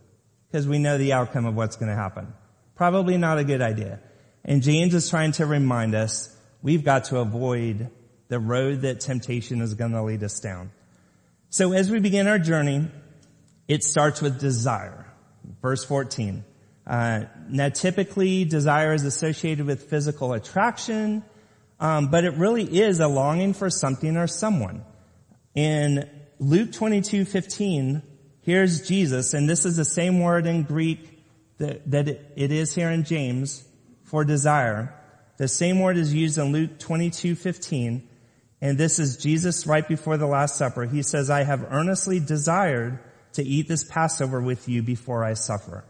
Because 0.48 0.68
we 0.68 0.80
know 0.80 0.98
the 0.98 1.14
outcome 1.14 1.46
of 1.46 1.56
what's 1.56 1.78
going 1.78 1.90
to 1.90 1.96
happen. 1.96 2.34
Probably 2.76 3.18
not 3.18 3.38
a 3.38 3.44
good 3.44 3.62
idea. 3.62 4.00
And 4.44 4.62
James 4.62 4.94
is 4.94 5.10
trying 5.10 5.32
to 5.34 5.46
remind 5.46 5.96
us 5.96 6.36
we've 6.62 6.84
got 6.84 7.06
to 7.06 7.20
avoid 7.20 7.90
the 8.28 8.40
road 8.40 8.82
that 8.82 9.00
temptation 9.00 9.62
is 9.62 9.74
going 9.74 9.92
to 9.92 10.04
lead 10.04 10.24
us 10.24 10.40
down. 10.40 10.72
So 11.50 11.74
as 11.74 11.92
we 11.92 12.00
begin 12.00 12.28
our 12.28 12.40
journey, 12.40 12.88
it 13.68 13.84
starts 13.84 14.22
with 14.22 14.40
desire. 14.40 15.06
Verse 15.62 15.86
14. 15.86 16.44
Uh, 16.86 17.26
now 17.48 17.70
typically 17.70 18.44
desire 18.46 18.94
is 18.94 19.04
associated 19.04 19.66
with 19.66 19.84
physical 19.84 20.34
attraction, 20.34 21.24
um, 21.80 22.08
but 22.08 22.26
it 22.26 22.34
really 22.36 22.64
is 22.64 23.00
a 23.00 23.08
longing 23.08 23.54
for 23.54 23.70
something 23.70 24.18
or 24.18 24.28
someone. 24.28 24.84
In 25.54 26.10
Luke 26.40 26.72
22, 26.72 27.26
15, 27.26 28.02
here's 28.42 28.88
Jesus, 28.88 29.34
and 29.34 29.50
this 29.50 29.66
is 29.66 29.78
the 29.78 29.86
same 29.86 30.20
word 30.20 30.46
in 30.46 30.64
Greek 30.64 31.20
that, 31.58 31.90
that 31.92 32.08
it 32.08 32.52
is 32.52 32.74
here 32.74 32.90
in 32.90 33.04
James 33.04 33.64
for 34.04 34.24
desire. 34.24 34.94
The 35.38 35.48
same 35.48 35.80
word 35.80 35.98
is 35.98 36.14
used 36.14 36.38
in 36.38 36.52
Luke 36.52 36.80
22, 36.80 37.36
15, 37.36 38.08
and 38.62 38.78
this 38.78 39.00
is 39.00 39.18
Jesus 39.18 39.68
right 39.68 39.88
before 39.88 40.18
the 40.18 40.28
Last 40.28 40.56
Supper. 40.56 40.86
He 40.86 41.02
says, 41.02 41.30
I 41.30 41.44
have 41.44 41.68
earnestly 41.70 42.20
desired 42.20 43.00
to 43.34 43.44
eat 43.44 43.68
this 43.68 43.84
Passover 43.84 44.40
with 44.40 44.70
you 44.70 44.84
before 44.84 45.24
I 45.24 45.34
suffer. 45.34 45.84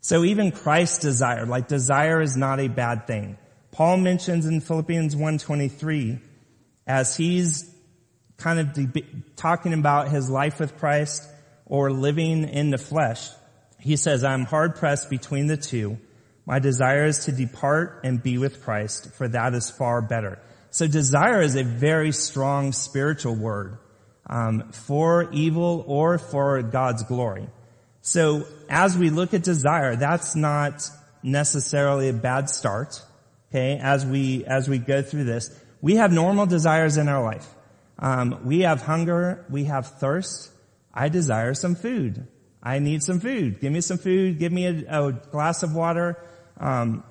So 0.00 0.24
even 0.24 0.50
Christ 0.50 1.02
desired, 1.02 1.48
like 1.48 1.68
desire 1.68 2.20
is 2.22 2.36
not 2.36 2.58
a 2.58 2.68
bad 2.68 3.06
thing. 3.06 3.36
Paul 3.70 3.98
mentions 3.98 4.46
in 4.46 4.60
Philippians 4.60 5.14
1.23, 5.14 6.20
as 6.86 7.16
he's 7.16 7.72
kind 8.40 8.58
of 8.58 8.72
de- 8.72 9.04
talking 9.36 9.72
about 9.72 10.08
his 10.08 10.28
life 10.28 10.58
with 10.58 10.76
Christ 10.78 11.28
or 11.66 11.92
living 11.92 12.48
in 12.48 12.70
the 12.70 12.78
flesh, 12.78 13.28
he 13.78 13.96
says, 13.96 14.24
I'm 14.24 14.44
hard 14.44 14.76
pressed 14.76 15.08
between 15.08 15.46
the 15.46 15.56
two. 15.56 15.98
My 16.46 16.58
desire 16.58 17.04
is 17.04 17.26
to 17.26 17.32
depart 17.32 18.00
and 18.04 18.22
be 18.22 18.38
with 18.38 18.62
Christ, 18.62 19.12
for 19.12 19.28
that 19.28 19.54
is 19.54 19.70
far 19.70 20.02
better. 20.02 20.38
So 20.70 20.86
desire 20.86 21.40
is 21.42 21.56
a 21.56 21.64
very 21.64 22.12
strong 22.12 22.72
spiritual 22.72 23.34
word 23.34 23.78
um, 24.28 24.70
for 24.72 25.30
evil 25.32 25.84
or 25.86 26.18
for 26.18 26.62
God's 26.62 27.02
glory. 27.04 27.48
So 28.02 28.46
as 28.68 28.96
we 28.96 29.10
look 29.10 29.34
at 29.34 29.42
desire, 29.42 29.96
that's 29.96 30.34
not 30.34 30.88
necessarily 31.22 32.08
a 32.08 32.12
bad 32.12 32.48
start. 32.48 33.02
Okay, 33.50 33.78
as 33.82 34.06
we 34.06 34.44
as 34.44 34.68
we 34.68 34.78
go 34.78 35.02
through 35.02 35.24
this, 35.24 35.50
we 35.80 35.96
have 35.96 36.12
normal 36.12 36.46
desires 36.46 36.96
in 36.96 37.08
our 37.08 37.22
life. 37.22 37.46
Um, 38.00 38.40
we 38.44 38.60
have 38.60 38.82
hunger, 38.82 39.44
we 39.50 39.64
have 39.64 39.86
thirst. 39.86 40.50
I 40.92 41.08
desire 41.08 41.54
some 41.54 41.74
food. 41.76 42.26
I 42.62 42.78
need 42.78 43.02
some 43.02 43.20
food. 43.20 43.60
Give 43.60 43.72
me 43.72 43.80
some 43.80 43.98
food. 43.98 44.38
Give 44.38 44.52
me 44.52 44.66
a, 44.66 45.08
a 45.08 45.12
glass 45.12 45.62
of 45.62 45.74
water. 45.74 46.18
Um, 46.58 47.04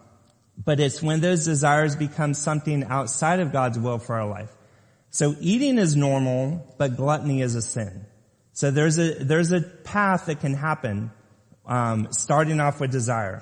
but 0.63 0.79
it's 0.79 1.01
when 1.01 1.21
those 1.21 1.45
desires 1.45 1.95
become 1.95 2.33
something 2.33 2.83
outside 2.83 3.39
of 3.39 3.51
God's 3.51 3.79
will 3.79 3.99
for 3.99 4.19
our 4.19 4.27
life. 4.27 4.51
So 5.11 5.35
eating 5.39 5.77
is 5.77 5.95
normal, 5.95 6.75
but 6.77 6.97
gluttony 6.97 7.41
is 7.41 7.55
a 7.55 7.61
sin. 7.61 8.05
So 8.53 8.71
there's 8.71 8.99
a 8.99 9.23
there's 9.23 9.51
a 9.51 9.61
path 9.61 10.25
that 10.25 10.41
can 10.41 10.53
happen, 10.53 11.11
um, 11.65 12.09
starting 12.11 12.59
off 12.59 12.81
with 12.81 12.91
desire. 12.91 13.41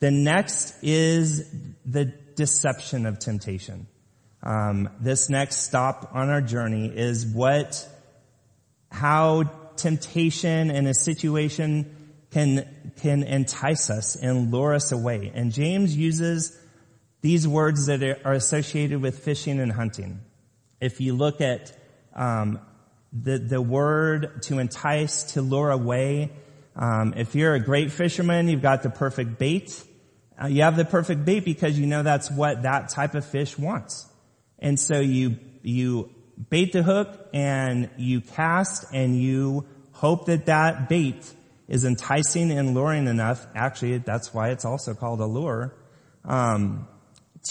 The 0.00 0.10
next 0.10 0.82
is 0.82 1.48
the 1.84 2.06
deception 2.34 3.06
of 3.06 3.18
temptation. 3.18 3.86
Um, 4.48 4.88
this 4.98 5.28
next 5.28 5.56
stop 5.64 6.12
on 6.14 6.30
our 6.30 6.40
journey 6.40 6.86
is 6.86 7.26
what, 7.26 7.86
how 8.90 9.42
temptation 9.76 10.70
in 10.70 10.86
a 10.86 10.94
situation 10.94 11.94
can 12.30 12.66
can 12.96 13.24
entice 13.24 13.90
us 13.90 14.16
and 14.16 14.50
lure 14.50 14.72
us 14.72 14.90
away. 14.90 15.30
And 15.34 15.52
James 15.52 15.94
uses 15.94 16.58
these 17.20 17.46
words 17.46 17.86
that 17.86 18.02
are 18.24 18.32
associated 18.32 19.02
with 19.02 19.18
fishing 19.18 19.60
and 19.60 19.70
hunting. 19.70 20.20
If 20.80 21.02
you 21.02 21.14
look 21.14 21.42
at 21.42 21.76
um, 22.14 22.58
the 23.12 23.36
the 23.36 23.60
word 23.60 24.44
to 24.44 24.60
entice, 24.60 25.24
to 25.34 25.42
lure 25.42 25.70
away, 25.70 26.32
um, 26.74 27.12
if 27.18 27.34
you're 27.34 27.54
a 27.54 27.60
great 27.60 27.92
fisherman, 27.92 28.48
you've 28.48 28.62
got 28.62 28.82
the 28.82 28.90
perfect 28.90 29.38
bait. 29.38 29.84
Uh, 30.42 30.46
you 30.46 30.62
have 30.62 30.76
the 30.76 30.86
perfect 30.86 31.26
bait 31.26 31.44
because 31.44 31.78
you 31.78 31.86
know 31.86 32.02
that's 32.02 32.30
what 32.30 32.62
that 32.62 32.88
type 32.88 33.14
of 33.14 33.26
fish 33.26 33.58
wants. 33.58 34.08
And 34.58 34.78
so 34.78 35.00
you 35.00 35.38
you 35.62 36.10
bait 36.50 36.72
the 36.72 36.82
hook 36.82 37.28
and 37.32 37.90
you 37.96 38.20
cast 38.20 38.86
and 38.92 39.20
you 39.20 39.66
hope 39.92 40.26
that 40.26 40.46
that 40.46 40.88
bait 40.88 41.34
is 41.66 41.84
enticing 41.84 42.50
and 42.50 42.74
luring 42.74 43.06
enough. 43.06 43.46
Actually, 43.54 43.98
that's 43.98 44.32
why 44.32 44.50
it's 44.50 44.64
also 44.64 44.94
called 44.94 45.20
a 45.20 45.26
lure. 45.26 45.74
Um, 46.24 46.88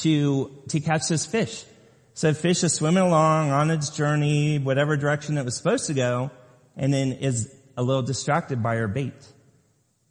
to 0.01 0.51
to 0.69 0.79
catch 0.79 1.07
this 1.07 1.25
fish. 1.25 1.65
So 2.13 2.33
fish 2.33 2.63
is 2.63 2.73
swimming 2.73 3.03
along 3.03 3.51
on 3.51 3.69
its 3.69 3.89
journey, 3.89 4.57
whatever 4.57 4.97
direction 4.97 5.37
it 5.37 5.45
was 5.45 5.55
supposed 5.55 5.85
to 5.87 5.93
go, 5.93 6.31
and 6.75 6.93
then 6.93 7.13
is 7.13 7.53
a 7.75 7.83
little 7.83 8.01
distracted 8.01 8.63
by 8.63 8.75
your 8.75 8.87
bait. 8.87 9.13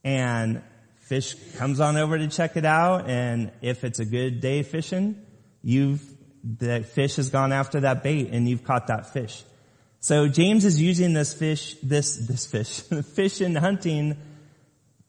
And 0.05 0.63
fish 1.01 1.35
comes 1.57 1.81
on 1.81 1.97
over 1.97 2.17
to 2.17 2.29
check 2.29 2.57
it 2.57 2.65
out, 2.65 3.09
and 3.09 3.51
if 3.61 3.83
it's 3.83 3.99
a 3.99 4.05
good 4.05 4.41
day 4.41 4.63
fishing, 4.63 5.21
you've 5.63 6.16
the 6.47 6.83
fish 6.83 7.17
has 7.17 7.31
gone 7.31 7.53
after 7.53 7.81
that 7.81 8.03
bait 8.03 8.31
and 8.31 8.49
you've 8.49 8.65
caught 8.65 8.87
that 8.87 9.13
fish. 9.13 9.43
So 9.99 10.29
James 10.29 10.65
is 10.65 10.81
using 10.81 11.13
this 11.13 11.35
fish, 11.35 11.75
this, 11.83 12.17
this 12.17 12.47
fish, 12.47 12.81
fish 13.15 13.41
and 13.41 13.59
hunting 13.59 14.17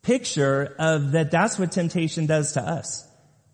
picture 0.01 0.75
of 0.79 1.11
that 1.11 1.29
that's 1.29 1.59
what 1.59 1.71
temptation 1.71 2.25
does 2.25 2.53
to 2.53 2.61
us. 2.61 3.05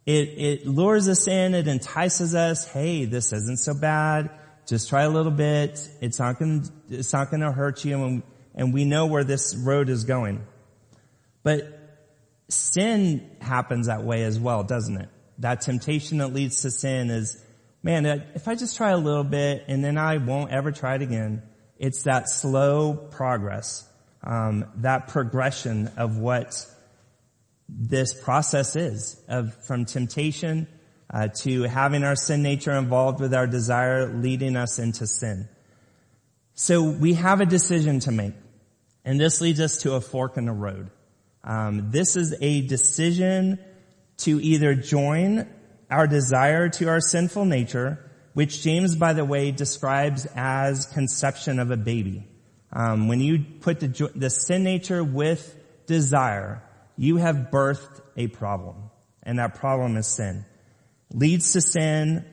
It, 0.06 0.30
it 0.38 0.68
lures 0.68 1.10
us 1.10 1.28
in, 1.28 1.54
it 1.54 1.68
entices 1.68 2.36
us, 2.36 2.68
hey, 2.68 3.06
this 3.06 3.34
isn't 3.34 3.60
so 3.60 3.74
bad, 3.74 4.30
just 4.68 4.90
try 4.90 5.04
a 5.04 5.10
little 5.10 5.32
bit, 5.32 5.90
it's 6.02 6.20
not 6.20 6.40
gonna, 6.40 6.64
it's 6.90 7.12
not 7.12 7.32
gonna 7.32 7.52
hurt 7.52 7.84
you, 7.84 8.04
and, 8.04 8.24
and 8.54 8.74
we 8.74 8.86
know 8.86 9.08
where 9.08 9.24
this 9.24 9.56
road 9.56 9.90
is 9.90 10.04
going. 10.04 10.46
But 11.42 11.80
sin 12.50 13.30
happens 13.42 13.88
that 13.88 14.04
way 14.04 14.24
as 14.24 14.40
well, 14.40 14.64
doesn't 14.64 14.98
it? 14.98 15.10
That 15.40 15.62
temptation 15.62 16.20
that 16.20 16.34
leads 16.34 16.62
to 16.62 16.72
sin 16.72 17.10
is 17.10 17.42
man, 17.84 18.06
if 18.34 18.48
I 18.48 18.56
just 18.56 18.78
try 18.78 18.92
a 18.92 18.98
little 18.98 19.26
bit 19.26 19.66
and 19.68 19.84
then 19.84 19.98
I 19.98 20.18
won't 20.18 20.52
ever 20.52 20.72
try 20.72 20.96
it 20.96 21.02
again, 21.02 21.44
it's 21.78 22.04
that 22.04 22.30
slow 22.30 22.96
progress, 22.96 23.88
um, 24.24 24.66
that 24.78 25.10
progression 25.10 25.92
of 25.98 26.18
what 26.18 26.66
this 27.68 28.14
process 28.14 28.76
is 28.76 29.22
of 29.28 29.54
from 29.66 29.86
temptation 29.86 30.68
uh, 31.10 31.28
to 31.28 31.64
having 31.64 32.04
our 32.04 32.16
sin 32.16 32.42
nature 32.42 32.72
involved 32.72 33.20
with 33.20 33.34
our 33.34 33.48
desire 33.48 34.14
leading 34.14 34.56
us 34.56 34.80
into 34.80 35.06
sin. 35.06 35.50
So 36.56 36.84
we 36.84 37.14
have 37.14 37.42
a 37.42 37.46
decision 37.46 38.00
to 38.02 38.12
make, 38.12 38.34
and 39.04 39.20
this 39.20 39.42
leads 39.42 39.60
us 39.60 39.78
to 39.80 39.94
a 39.94 40.02
fork 40.02 40.38
in 40.38 40.46
the 40.46 40.52
road. 40.54 40.90
Um, 41.44 41.92
this 41.92 42.16
is 42.16 42.34
a 42.40 42.62
decision 42.62 43.60
to 44.18 44.40
either 44.42 44.76
join 44.76 45.48
our 45.94 46.08
desire 46.08 46.70
to 46.70 46.90
our 46.90 47.00
sinful 47.00 47.46
nature, 47.46 48.00
which 48.34 48.64
James, 48.64 48.96
by 48.96 49.14
the 49.14 49.24
way, 49.24 49.52
describes 49.52 50.26
as 50.36 50.88
conception 50.88 51.60
of 51.60 51.70
a 51.70 51.78
baby. 51.78 52.28
Um, 52.72 53.08
when 53.08 53.22
you 53.22 53.46
put 53.62 53.80
the, 53.80 54.12
the 54.16 54.30
sin 54.32 54.64
nature 54.64 55.04
with 55.04 55.56
desire, 55.86 56.64
you 56.98 57.18
have 57.18 57.50
birthed 57.52 58.02
a 58.18 58.28
problem, 58.28 58.90
and 59.22 59.38
that 59.38 59.56
problem 59.56 59.96
is 59.98 60.08
sin. 60.08 60.46
Leads 61.12 61.54
to 61.54 61.62
sin, 61.62 62.26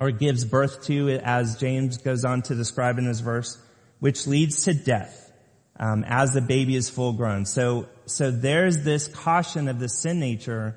or 0.00 0.10
gives 0.10 0.44
birth 0.44 0.84
to, 0.86 1.10
as 1.22 1.56
James 1.58 1.98
goes 1.98 2.24
on 2.24 2.42
to 2.42 2.54
describe 2.54 2.98
in 2.98 3.06
his 3.06 3.20
verse, 3.20 3.56
which 4.00 4.26
leads 4.26 4.64
to 4.64 4.74
death 4.74 5.32
um, 5.78 6.04
as 6.06 6.32
the 6.32 6.40
baby 6.40 6.74
is 6.74 6.90
full 6.90 7.12
grown. 7.12 7.46
So, 7.46 7.88
so 8.06 8.30
there's 8.30 8.82
this 8.82 9.06
caution 9.08 9.68
of 9.68 9.78
the 9.78 9.88
sin 9.88 10.18
nature 10.18 10.76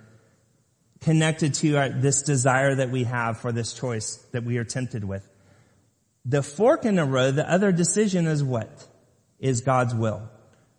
connected 1.02 1.54
to 1.56 1.76
our, 1.76 1.90
this 1.90 2.22
desire 2.22 2.76
that 2.76 2.90
we 2.90 3.06
have 3.06 3.40
for 3.40 3.52
this 3.52 3.74
choice 3.74 4.16
that 4.32 4.44
we 4.44 4.58
are 4.58 4.64
tempted 4.64 5.04
with. 5.04 5.28
the 6.26 6.44
fork 6.44 6.86
in 6.86 6.96
the 6.96 7.06
road, 7.06 7.36
the 7.36 7.50
other 7.50 7.72
decision 7.72 8.28
is 8.28 8.44
what? 8.44 8.88
Is 9.40 9.62
God's 9.62 9.96
will. 9.96 10.30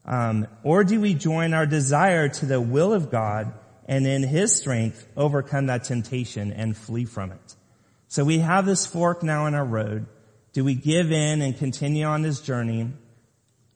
Um, 0.04 0.46
or 0.62 0.84
do 0.84 1.00
we 1.00 1.14
join 1.14 1.54
our 1.54 1.66
desire 1.66 2.28
to 2.28 2.46
the 2.46 2.60
will 2.60 2.92
of 2.92 3.10
God 3.10 3.52
and 3.86 4.06
in 4.06 4.22
His 4.22 4.54
strength 4.54 5.06
overcome 5.16 5.66
that 5.66 5.84
temptation 5.84 6.52
and 6.52 6.76
flee 6.76 7.04
from 7.04 7.32
it? 7.32 7.56
So 8.08 8.24
we 8.24 8.38
have 8.38 8.66
this 8.66 8.86
fork 8.86 9.22
now 9.22 9.46
in 9.46 9.54
our 9.54 9.64
road. 9.64 10.06
Do 10.52 10.64
we 10.64 10.74
give 10.74 11.12
in 11.12 11.42
and 11.42 11.56
continue 11.56 12.04
on 12.04 12.22
this 12.22 12.40
journey 12.40 12.90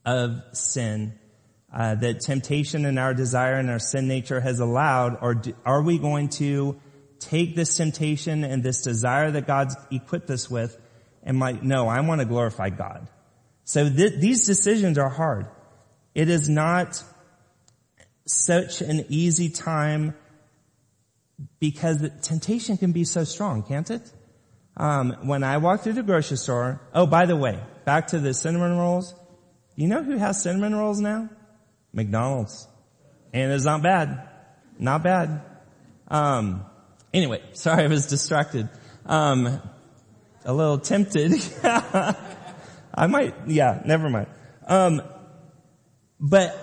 of 0.05 0.41
sin 0.53 1.17
uh, 1.75 1.93
that 1.95 2.21
temptation 2.21 2.85
and 2.85 2.97
our 2.97 3.13
desire 3.13 3.55
and 3.55 3.69
our 3.69 3.79
sin 3.79 4.07
nature 4.07 4.39
has 4.39 4.61
allowed, 4.61 5.17
or 5.21 5.35
do, 5.35 5.53
are 5.65 5.83
we 5.83 5.99
going 5.99 6.29
to 6.29 6.79
take 7.19 7.55
this 7.55 7.75
temptation 7.75 8.45
and 8.45 8.63
this 8.63 8.81
desire 8.81 9.29
that 9.31 9.45
God's 9.45 9.75
equipped 9.91 10.29
us 10.29 10.49
with 10.49 10.79
and 11.21 11.39
like, 11.39 11.61
no, 11.63 11.87
I 11.87 11.99
want 12.01 12.21
to 12.21 12.25
glorify 12.25 12.69
God. 12.69 13.09
So 13.65 13.89
th- 13.89 14.19
these 14.19 14.45
decisions 14.45 14.97
are 14.97 15.09
hard. 15.09 15.47
It 16.13 16.29
is 16.29 16.47
not 16.47 17.03
such 18.25 18.81
an 18.81 19.05
easy 19.09 19.49
time 19.49 20.15
because 21.59 22.07
temptation 22.21 22.77
can 22.77 22.93
be 22.93 23.03
so 23.03 23.25
strong, 23.25 23.63
can't 23.63 23.89
it? 23.89 24.09
Um, 24.77 25.17
when 25.23 25.43
I 25.43 25.57
walk 25.57 25.81
through 25.81 25.93
the 25.93 26.03
grocery 26.03 26.37
store, 26.37 26.81
oh, 26.93 27.05
by 27.05 27.25
the 27.25 27.35
way, 27.35 27.59
back 27.85 28.07
to 28.07 28.19
the 28.19 28.33
cinnamon 28.33 28.77
rolls. 28.77 29.13
You 29.75 29.87
know 29.87 30.03
who 30.03 30.17
has 30.17 30.41
cinnamon 30.41 30.73
rolls 30.73 31.01
now? 31.01 31.29
McDonald's. 31.95 32.67
And 33.33 33.51
it's 33.51 33.65
not 33.65 33.81
bad. 33.81 34.29
Not 34.77 35.01
bad. 35.01 35.41
Um, 36.07 36.65
anyway, 37.13 37.41
sorry 37.53 37.85
I 37.85 37.87
was 37.87 38.05
distracted. 38.05 38.69
Um, 39.05 39.61
a 40.43 40.53
little 40.53 40.77
tempted. 40.77 41.33
I 41.63 43.07
might, 43.07 43.33
yeah, 43.47 43.81
never 43.85 44.09
mind. 44.09 44.27
Um, 44.67 45.01
but 46.19 46.57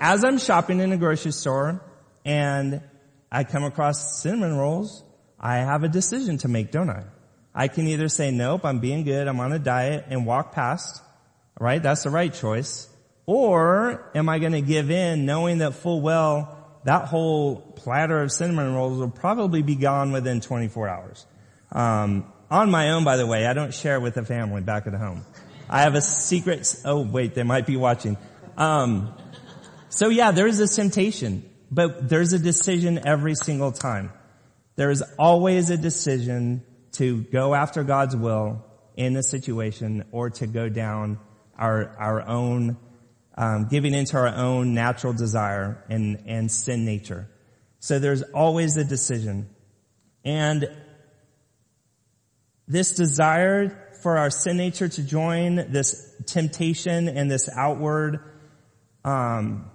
as 0.00 0.24
I'm 0.24 0.38
shopping 0.38 0.80
in 0.80 0.92
a 0.92 0.96
grocery 0.96 1.32
store 1.32 1.82
and 2.24 2.80
I 3.30 3.44
come 3.44 3.64
across 3.64 4.22
cinnamon 4.22 4.56
rolls, 4.56 5.04
I 5.38 5.58
have 5.58 5.84
a 5.84 5.88
decision 5.88 6.38
to 6.38 6.48
make, 6.48 6.70
don't 6.70 6.90
I? 6.90 7.04
I 7.54 7.68
can 7.68 7.86
either 7.86 8.08
say, 8.08 8.30
nope, 8.30 8.64
I'm 8.64 8.80
being 8.80 9.04
good, 9.04 9.28
I'm 9.28 9.40
on 9.40 9.52
a 9.52 9.58
diet 9.58 10.06
and 10.08 10.26
walk 10.26 10.52
past, 10.52 11.02
right? 11.58 11.82
That's 11.82 12.02
the 12.02 12.10
right 12.10 12.32
choice. 12.32 12.88
Or 13.26 14.10
am 14.14 14.28
I 14.28 14.38
going 14.38 14.52
to 14.52 14.60
give 14.60 14.90
in 14.90 15.26
knowing 15.26 15.58
that 15.58 15.74
full 15.74 16.00
well 16.00 16.56
that 16.86 17.06
whole 17.06 17.56
platter 17.56 18.22
of 18.22 18.30
cinnamon 18.30 18.72
rolls 18.72 18.98
will 18.98 19.10
probably 19.10 19.60
be 19.60 19.74
gone 19.74 20.12
within 20.12 20.40
24 20.40 20.88
hours. 20.88 21.26
Um, 21.72 22.32
on 22.48 22.70
my 22.70 22.90
own, 22.90 23.02
by 23.02 23.16
the 23.16 23.26
way, 23.26 23.44
I 23.44 23.54
don't 23.54 23.74
share 23.74 23.98
with 23.98 24.14
the 24.14 24.24
family 24.24 24.60
back 24.60 24.86
at 24.86 24.94
home. 24.94 25.24
I 25.68 25.82
have 25.82 25.96
a 25.96 26.00
secret. 26.00 26.76
Oh, 26.84 27.02
wait, 27.02 27.34
they 27.34 27.42
might 27.42 27.66
be 27.66 27.76
watching. 27.76 28.16
Um, 28.56 29.12
so 29.88 30.10
yeah, 30.10 30.30
there 30.30 30.46
is 30.46 30.60
a 30.60 30.68
temptation, 30.68 31.42
but 31.72 32.08
there's 32.08 32.32
a 32.32 32.38
decision 32.38 33.04
every 33.04 33.34
single 33.34 33.72
time. 33.72 34.12
There 34.76 34.92
is 34.92 35.02
always 35.18 35.70
a 35.70 35.76
decision 35.76 36.62
to 36.92 37.22
go 37.24 37.52
after 37.52 37.82
God's 37.82 38.14
will 38.14 38.64
in 38.96 39.16
a 39.16 39.24
situation 39.24 40.04
or 40.12 40.30
to 40.30 40.46
go 40.46 40.68
down 40.68 41.18
our, 41.58 41.96
our 41.98 42.22
own 42.28 42.76
um, 43.36 43.68
giving 43.68 43.94
into 43.94 44.16
our 44.16 44.28
own 44.28 44.74
natural 44.74 45.12
desire 45.12 45.84
and, 45.88 46.22
and 46.26 46.50
sin 46.50 46.84
nature. 46.84 47.28
So 47.80 47.98
there's 47.98 48.22
always 48.22 48.76
a 48.76 48.84
decision. 48.84 49.50
And 50.24 50.68
this 52.66 52.94
desire 52.94 53.92
for 54.02 54.18
our 54.18 54.30
sin 54.30 54.56
nature 54.56 54.88
to 54.88 55.02
join 55.02 55.70
this 55.70 56.14
temptation 56.26 57.08
and 57.08 57.30
this 57.30 57.48
outward, 57.48 58.20
um, 59.04 59.70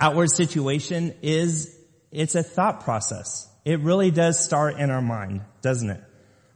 outward 0.00 0.30
situation 0.30 1.14
is, 1.22 1.74
it's 2.10 2.34
a 2.34 2.42
thought 2.42 2.84
process. 2.84 3.48
It 3.64 3.80
really 3.80 4.10
does 4.10 4.42
start 4.42 4.78
in 4.78 4.90
our 4.90 5.02
mind, 5.02 5.42
doesn't 5.62 5.90
it? 5.90 6.02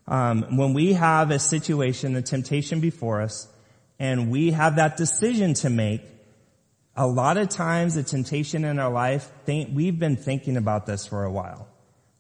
Um, 0.07 0.57
when 0.57 0.75
we 0.75 0.95
have 0.95 1.31
a 1.31 1.39
situation, 1.39 2.17
a 2.17 2.23
temptation 2.23 2.81
before 2.81 3.23
us, 3.23 3.49
and 3.99 4.31
we 4.31 4.51
have 4.51 4.77
that 4.77 4.97
decision 4.97 5.55
to 5.55 5.71
make, 5.71 6.03
a 6.97 7.07
lot 7.07 7.39
of 7.39 7.49
times 7.49 7.95
the 7.95 8.03
temptation 8.03 8.65
in 8.65 8.79
our 8.79 8.91
life, 8.91 9.31
think, 9.45 9.71
we've 9.73 9.99
been 9.99 10.17
thinking 10.17 10.57
about 10.57 10.87
this 10.87 11.07
for 11.07 11.25
a 11.25 11.31
while. 11.31 11.69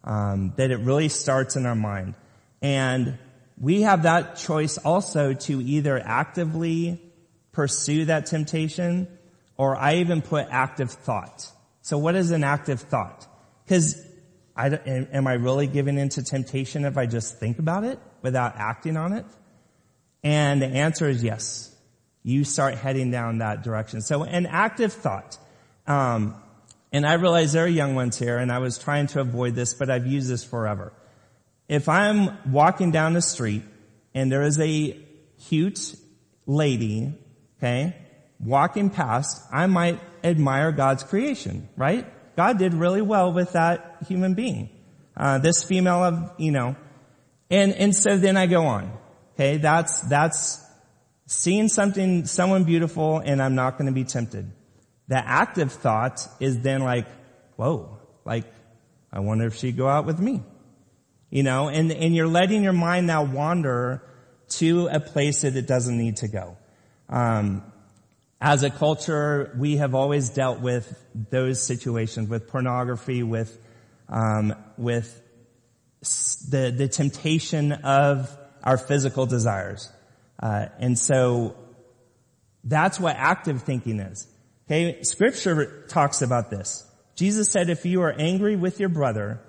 Um, 0.04 0.52
that 0.56 0.70
it 0.70 0.78
really 0.78 1.08
starts 1.08 1.54
in 1.54 1.64
our 1.64 1.76
mind. 1.76 2.16
And 2.60 3.18
we 3.60 3.82
have 3.82 4.02
that 4.02 4.36
choice 4.36 4.78
also 4.78 5.34
to 5.34 5.62
either 5.62 6.00
actively 6.04 7.00
pursue 7.52 8.06
that 8.06 8.26
temptation 8.26 9.06
or 9.56 9.76
I 9.76 9.96
even 9.96 10.22
put 10.22 10.48
active 10.50 10.90
thought. 10.90 11.48
So 11.82 11.98
what 11.98 12.16
is 12.16 12.32
an 12.32 12.42
active 12.42 12.80
thought? 12.80 13.26
Cause 13.68 14.04
I, 14.56 14.68
am 14.68 15.26
I 15.26 15.34
really 15.34 15.66
giving 15.66 15.98
into 15.98 16.22
temptation 16.22 16.84
if 16.84 16.98
I 16.98 17.06
just 17.06 17.38
think 17.38 17.58
about 17.58 17.84
it 17.84 18.00
without 18.22 18.56
acting 18.56 18.96
on 18.96 19.12
it? 19.12 19.26
And 20.24 20.60
the 20.60 20.66
answer 20.66 21.08
is 21.08 21.22
yes 21.22 21.71
you 22.22 22.44
start 22.44 22.76
heading 22.76 23.10
down 23.10 23.38
that 23.38 23.62
direction. 23.62 24.00
So 24.00 24.22
an 24.22 24.46
active 24.46 24.92
thought. 24.92 25.38
Um, 25.86 26.36
and 26.92 27.06
I 27.06 27.14
realize 27.14 27.52
there 27.52 27.64
are 27.64 27.68
young 27.68 27.94
ones 27.94 28.18
here, 28.18 28.38
and 28.38 28.52
I 28.52 28.58
was 28.58 28.78
trying 28.78 29.06
to 29.08 29.20
avoid 29.20 29.54
this, 29.54 29.74
but 29.74 29.90
I've 29.90 30.06
used 30.06 30.28
this 30.28 30.44
forever. 30.44 30.92
If 31.68 31.88
I'm 31.88 32.52
walking 32.52 32.90
down 32.90 33.14
the 33.14 33.22
street 33.22 33.62
and 34.14 34.30
there 34.30 34.42
is 34.42 34.60
a 34.60 34.98
cute 35.48 35.94
lady, 36.46 37.14
okay, 37.58 37.96
walking 38.38 38.90
past, 38.90 39.42
I 39.50 39.66
might 39.66 40.00
admire 40.22 40.70
God's 40.70 41.02
creation, 41.02 41.68
right? 41.76 42.06
God 42.36 42.58
did 42.58 42.74
really 42.74 43.02
well 43.02 43.32
with 43.32 43.52
that 43.52 43.96
human 44.06 44.34
being. 44.34 44.68
Uh, 45.16 45.38
this 45.38 45.64
female 45.64 46.04
of, 46.04 46.32
you 46.38 46.50
know, 46.52 46.76
and, 47.50 47.72
and 47.72 47.94
so 47.94 48.16
then 48.16 48.36
I 48.36 48.46
go 48.46 48.64
on. 48.66 48.92
Okay, 49.34 49.58
that's, 49.58 50.00
that's 50.02 50.61
seeing 51.26 51.68
something, 51.68 52.26
someone 52.26 52.64
beautiful 52.64 53.18
and 53.18 53.42
I'm 53.42 53.54
not 53.54 53.78
going 53.78 53.86
to 53.86 53.92
be 53.92 54.04
tempted. 54.04 54.50
The 55.08 55.16
active 55.16 55.72
thought 55.72 56.26
is 56.40 56.60
then 56.60 56.82
like, 56.82 57.06
whoa, 57.56 57.98
like, 58.24 58.44
I 59.12 59.20
wonder 59.20 59.46
if 59.46 59.56
she'd 59.56 59.76
go 59.76 59.88
out 59.88 60.06
with 60.06 60.18
me. 60.18 60.42
You 61.30 61.42
know, 61.42 61.68
and, 61.68 61.90
and 61.90 62.14
you're 62.14 62.28
letting 62.28 62.62
your 62.62 62.72
mind 62.72 63.06
now 63.06 63.24
wander 63.24 64.02
to 64.48 64.88
a 64.88 65.00
place 65.00 65.42
that 65.42 65.56
it 65.56 65.66
doesn't 65.66 65.96
need 65.96 66.18
to 66.18 66.28
go. 66.28 66.56
Um, 67.08 67.62
as 68.40 68.64
a 68.64 68.70
culture, 68.70 69.54
we 69.56 69.76
have 69.76 69.94
always 69.94 70.30
dealt 70.30 70.60
with 70.60 70.94
those 71.30 71.62
situations, 71.62 72.28
with 72.28 72.48
pornography, 72.48 73.22
with, 73.22 73.56
um, 74.08 74.54
with 74.76 75.22
the, 76.50 76.74
the 76.76 76.88
temptation 76.88 77.72
of 77.72 78.36
our 78.62 78.76
physical 78.76 79.26
desires. 79.26 79.90
Uh, 80.42 80.66
and 80.78 80.98
so 80.98 81.56
that's 82.64 82.98
what 82.98 83.16
active 83.16 83.62
thinking 83.62 84.00
is. 84.00 84.26
Okay, 84.66 85.02
scripture 85.02 85.86
talks 85.88 86.20
about 86.20 86.50
this. 86.50 86.84
Jesus 87.14 87.48
said, 87.48 87.70
if 87.70 87.86
you 87.86 88.02
are 88.02 88.12
angry 88.12 88.56
with 88.56 88.80
your 88.80 88.88
brother, 88.88 89.40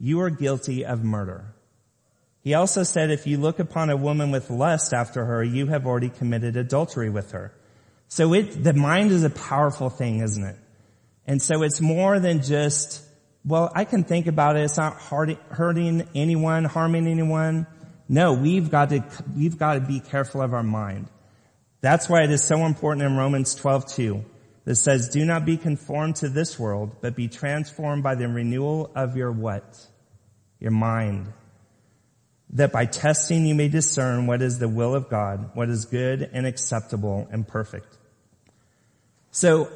you 0.00 0.20
are 0.20 0.30
guilty 0.30 0.86
of 0.86 1.04
murder. 1.04 1.54
He 2.42 2.54
also 2.54 2.82
said, 2.82 3.10
if 3.10 3.26
you 3.26 3.36
look 3.36 3.58
upon 3.58 3.90
a 3.90 3.96
woman 3.96 4.30
with 4.30 4.48
lust 4.48 4.94
after 4.94 5.24
her, 5.24 5.42
you 5.44 5.66
have 5.66 5.86
already 5.86 6.08
committed 6.08 6.56
adultery 6.56 7.10
with 7.10 7.32
her. 7.32 7.52
So 8.06 8.32
it, 8.32 8.64
the 8.64 8.72
mind 8.72 9.10
is 9.10 9.24
a 9.24 9.30
powerful 9.30 9.90
thing, 9.90 10.20
isn't 10.20 10.44
it? 10.44 10.56
And 11.26 11.42
so 11.42 11.62
it's 11.62 11.80
more 11.80 12.18
than 12.20 12.42
just, 12.42 13.02
well, 13.44 13.70
I 13.74 13.84
can 13.84 14.04
think 14.04 14.28
about 14.28 14.56
it. 14.56 14.62
It's 14.62 14.78
not 14.78 14.94
hurting 14.94 16.08
anyone, 16.14 16.64
harming 16.64 17.06
anyone. 17.06 17.66
No, 18.08 18.32
we've 18.32 18.70
got 18.70 18.88
to, 18.90 19.04
we've 19.36 19.58
got 19.58 19.74
to 19.74 19.80
be 19.80 20.00
careful 20.00 20.40
of 20.40 20.54
our 20.54 20.62
mind. 20.62 21.08
That's 21.80 22.08
why 22.08 22.22
it 22.22 22.30
is 22.30 22.42
so 22.42 22.64
important 22.64 23.04
in 23.04 23.16
Romans 23.16 23.54
12:2 23.56 24.24
that 24.64 24.76
says, 24.76 25.08
do 25.08 25.24
not 25.24 25.44
be 25.44 25.56
conformed 25.56 26.16
to 26.16 26.28
this 26.28 26.58
world, 26.58 26.96
but 27.00 27.14
be 27.14 27.28
transformed 27.28 28.02
by 28.02 28.14
the 28.14 28.28
renewal 28.28 28.90
of 28.94 29.16
your 29.16 29.30
what? 29.30 29.86
Your 30.60 30.72
mind. 30.72 31.32
That 32.50 32.72
by 32.72 32.86
testing 32.86 33.46
you 33.46 33.54
may 33.54 33.68
discern 33.68 34.26
what 34.26 34.42
is 34.42 34.58
the 34.58 34.68
will 34.68 34.94
of 34.94 35.08
God, 35.08 35.50
what 35.54 35.68
is 35.68 35.84
good 35.84 36.28
and 36.32 36.46
acceptable 36.46 37.28
and 37.30 37.46
perfect. 37.46 37.96
So, 39.30 39.70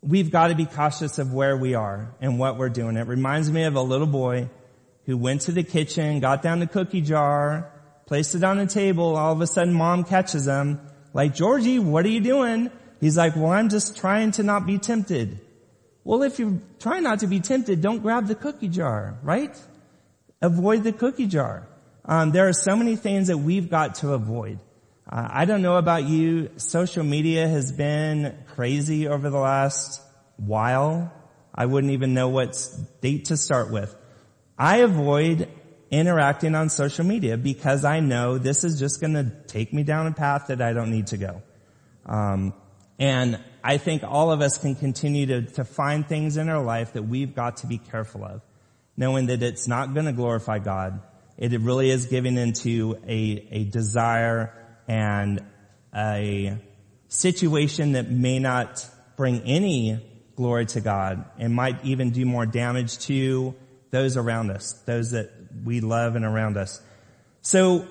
we've 0.00 0.30
got 0.30 0.48
to 0.48 0.54
be 0.54 0.66
cautious 0.66 1.18
of 1.18 1.32
where 1.32 1.56
we 1.56 1.74
are 1.74 2.14
and 2.20 2.38
what 2.38 2.56
we're 2.56 2.68
doing. 2.68 2.96
It 2.96 3.06
reminds 3.06 3.50
me 3.50 3.64
of 3.64 3.74
a 3.74 3.82
little 3.82 4.06
boy 4.06 4.48
who 5.08 5.16
went 5.16 5.40
to 5.40 5.52
the 5.52 5.62
kitchen, 5.62 6.20
got 6.20 6.42
down 6.42 6.60
the 6.60 6.66
cookie 6.66 7.00
jar, 7.00 7.72
placed 8.04 8.34
it 8.34 8.44
on 8.44 8.58
the 8.58 8.66
table. 8.66 9.16
All 9.16 9.32
of 9.32 9.40
a 9.40 9.46
sudden 9.46 9.72
mom 9.72 10.04
catches 10.04 10.46
him 10.46 10.78
like, 11.14 11.34
Georgie, 11.34 11.78
what 11.78 12.04
are 12.04 12.10
you 12.10 12.20
doing? 12.20 12.70
He's 13.00 13.16
like, 13.16 13.34
well, 13.34 13.46
I'm 13.46 13.70
just 13.70 13.96
trying 13.96 14.32
to 14.32 14.42
not 14.42 14.66
be 14.66 14.76
tempted. 14.76 15.40
Well, 16.04 16.22
if 16.24 16.38
you're 16.38 16.60
trying 16.78 17.04
not 17.04 17.20
to 17.20 17.26
be 17.26 17.40
tempted, 17.40 17.80
don't 17.80 18.00
grab 18.00 18.26
the 18.26 18.34
cookie 18.34 18.68
jar, 18.68 19.18
right? 19.22 19.56
Avoid 20.42 20.84
the 20.84 20.92
cookie 20.92 21.26
jar. 21.26 21.66
Um, 22.04 22.32
there 22.32 22.46
are 22.46 22.52
so 22.52 22.76
many 22.76 22.96
things 22.96 23.28
that 23.28 23.38
we've 23.38 23.70
got 23.70 23.94
to 23.96 24.12
avoid. 24.12 24.58
Uh, 25.10 25.26
I 25.30 25.46
don't 25.46 25.62
know 25.62 25.76
about 25.76 26.04
you. 26.04 26.50
Social 26.58 27.02
media 27.02 27.48
has 27.48 27.72
been 27.72 28.36
crazy 28.48 29.08
over 29.08 29.30
the 29.30 29.38
last 29.38 30.02
while. 30.36 31.10
I 31.54 31.64
wouldn't 31.64 31.94
even 31.94 32.12
know 32.12 32.28
what 32.28 32.62
date 33.00 33.24
to 33.26 33.38
start 33.38 33.70
with. 33.70 33.94
I 34.58 34.78
avoid 34.78 35.48
interacting 35.90 36.54
on 36.54 36.68
social 36.68 37.04
media 37.04 37.36
because 37.36 37.84
I 37.84 38.00
know 38.00 38.38
this 38.38 38.64
is 38.64 38.78
just 38.78 39.00
going 39.00 39.14
to 39.14 39.30
take 39.46 39.72
me 39.72 39.84
down 39.84 40.06
a 40.06 40.12
path 40.12 40.48
that 40.48 40.60
I 40.60 40.72
don't 40.72 40.90
need 40.90 41.08
to 41.08 41.16
go. 41.16 41.42
Um, 42.04 42.52
and 42.98 43.40
I 43.62 43.78
think 43.78 44.02
all 44.02 44.32
of 44.32 44.40
us 44.40 44.58
can 44.58 44.74
continue 44.74 45.26
to, 45.26 45.42
to 45.52 45.64
find 45.64 46.06
things 46.06 46.36
in 46.36 46.48
our 46.48 46.62
life 46.62 46.94
that 46.94 47.04
we've 47.04 47.34
got 47.34 47.58
to 47.58 47.66
be 47.66 47.78
careful 47.78 48.24
of, 48.24 48.42
knowing 48.96 49.26
that 49.26 49.42
it's 49.42 49.68
not 49.68 49.94
going 49.94 50.06
to 50.06 50.12
glorify 50.12 50.58
God. 50.58 51.00
It 51.36 51.52
really 51.60 51.90
is 51.90 52.06
giving 52.06 52.36
into 52.36 52.98
a, 53.06 53.46
a 53.50 53.64
desire 53.64 54.52
and 54.88 55.44
a 55.94 56.58
situation 57.06 57.92
that 57.92 58.10
may 58.10 58.40
not 58.40 58.84
bring 59.16 59.42
any 59.42 60.00
glory 60.34 60.66
to 60.66 60.80
God 60.80 61.24
and 61.38 61.54
might 61.54 61.84
even 61.84 62.10
do 62.10 62.24
more 62.26 62.46
damage 62.46 62.98
to 63.06 63.54
those 63.90 64.16
around 64.16 64.50
us, 64.50 64.72
those 64.84 65.12
that 65.12 65.30
we 65.64 65.80
love 65.80 66.16
and 66.16 66.24
around 66.24 66.56
us. 66.56 66.80
So 67.40 67.86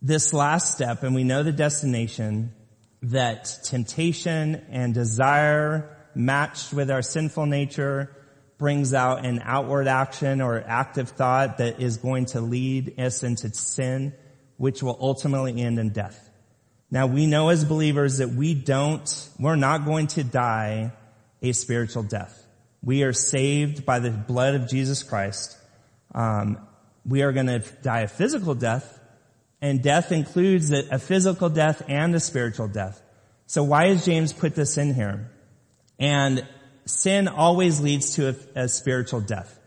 this 0.00 0.32
last 0.32 0.74
step, 0.74 1.02
and 1.02 1.14
we 1.14 1.24
know 1.24 1.42
the 1.42 1.52
destination, 1.52 2.52
that 3.02 3.58
temptation 3.64 4.66
and 4.70 4.94
desire 4.94 5.96
matched 6.14 6.72
with 6.72 6.90
our 6.90 7.02
sinful 7.02 7.46
nature 7.46 8.14
brings 8.58 8.92
out 8.92 9.24
an 9.24 9.40
outward 9.44 9.86
action 9.86 10.40
or 10.40 10.62
active 10.66 11.10
thought 11.10 11.58
that 11.58 11.80
is 11.80 11.98
going 11.98 12.26
to 12.26 12.40
lead 12.40 12.98
us 12.98 13.22
into 13.22 13.52
sin 13.54 14.12
which 14.56 14.82
will 14.82 14.98
ultimately 15.00 15.62
end 15.62 15.78
in 15.78 15.90
death. 15.90 16.28
Now 16.90 17.06
we 17.06 17.26
know 17.26 17.48
as 17.48 17.64
believers 17.64 18.18
that 18.18 18.30
we 18.30 18.54
don't, 18.54 19.28
we're 19.38 19.56
not 19.56 19.84
going 19.84 20.08
to 20.08 20.24
die 20.24 20.92
a 21.40 21.52
spiritual 21.52 22.02
death. 22.02 22.44
We 22.82 23.02
are 23.02 23.12
saved 23.12 23.84
by 23.84 23.98
the 23.98 24.10
blood 24.10 24.54
of 24.54 24.68
Jesus 24.68 25.02
Christ. 25.02 25.56
Um, 26.14 26.58
we 27.04 27.22
are 27.22 27.32
going 27.32 27.46
to 27.46 27.60
die 27.82 28.00
a 28.00 28.08
physical 28.08 28.54
death, 28.54 28.98
and 29.60 29.82
death 29.82 30.12
includes 30.12 30.70
a 30.70 30.98
physical 30.98 31.48
death 31.48 31.82
and 31.88 32.14
a 32.14 32.20
spiritual 32.20 32.68
death. 32.68 33.02
So 33.46 33.64
why 33.64 33.88
has 33.88 34.04
James 34.04 34.32
put 34.32 34.54
this 34.54 34.78
in 34.78 34.94
here? 34.94 35.30
And 35.98 36.46
sin 36.84 37.28
always 37.28 37.80
leads 37.80 38.14
to 38.14 38.28
a, 38.28 38.62
a 38.62 38.68
spiritual 38.68 39.20
death 39.20 39.58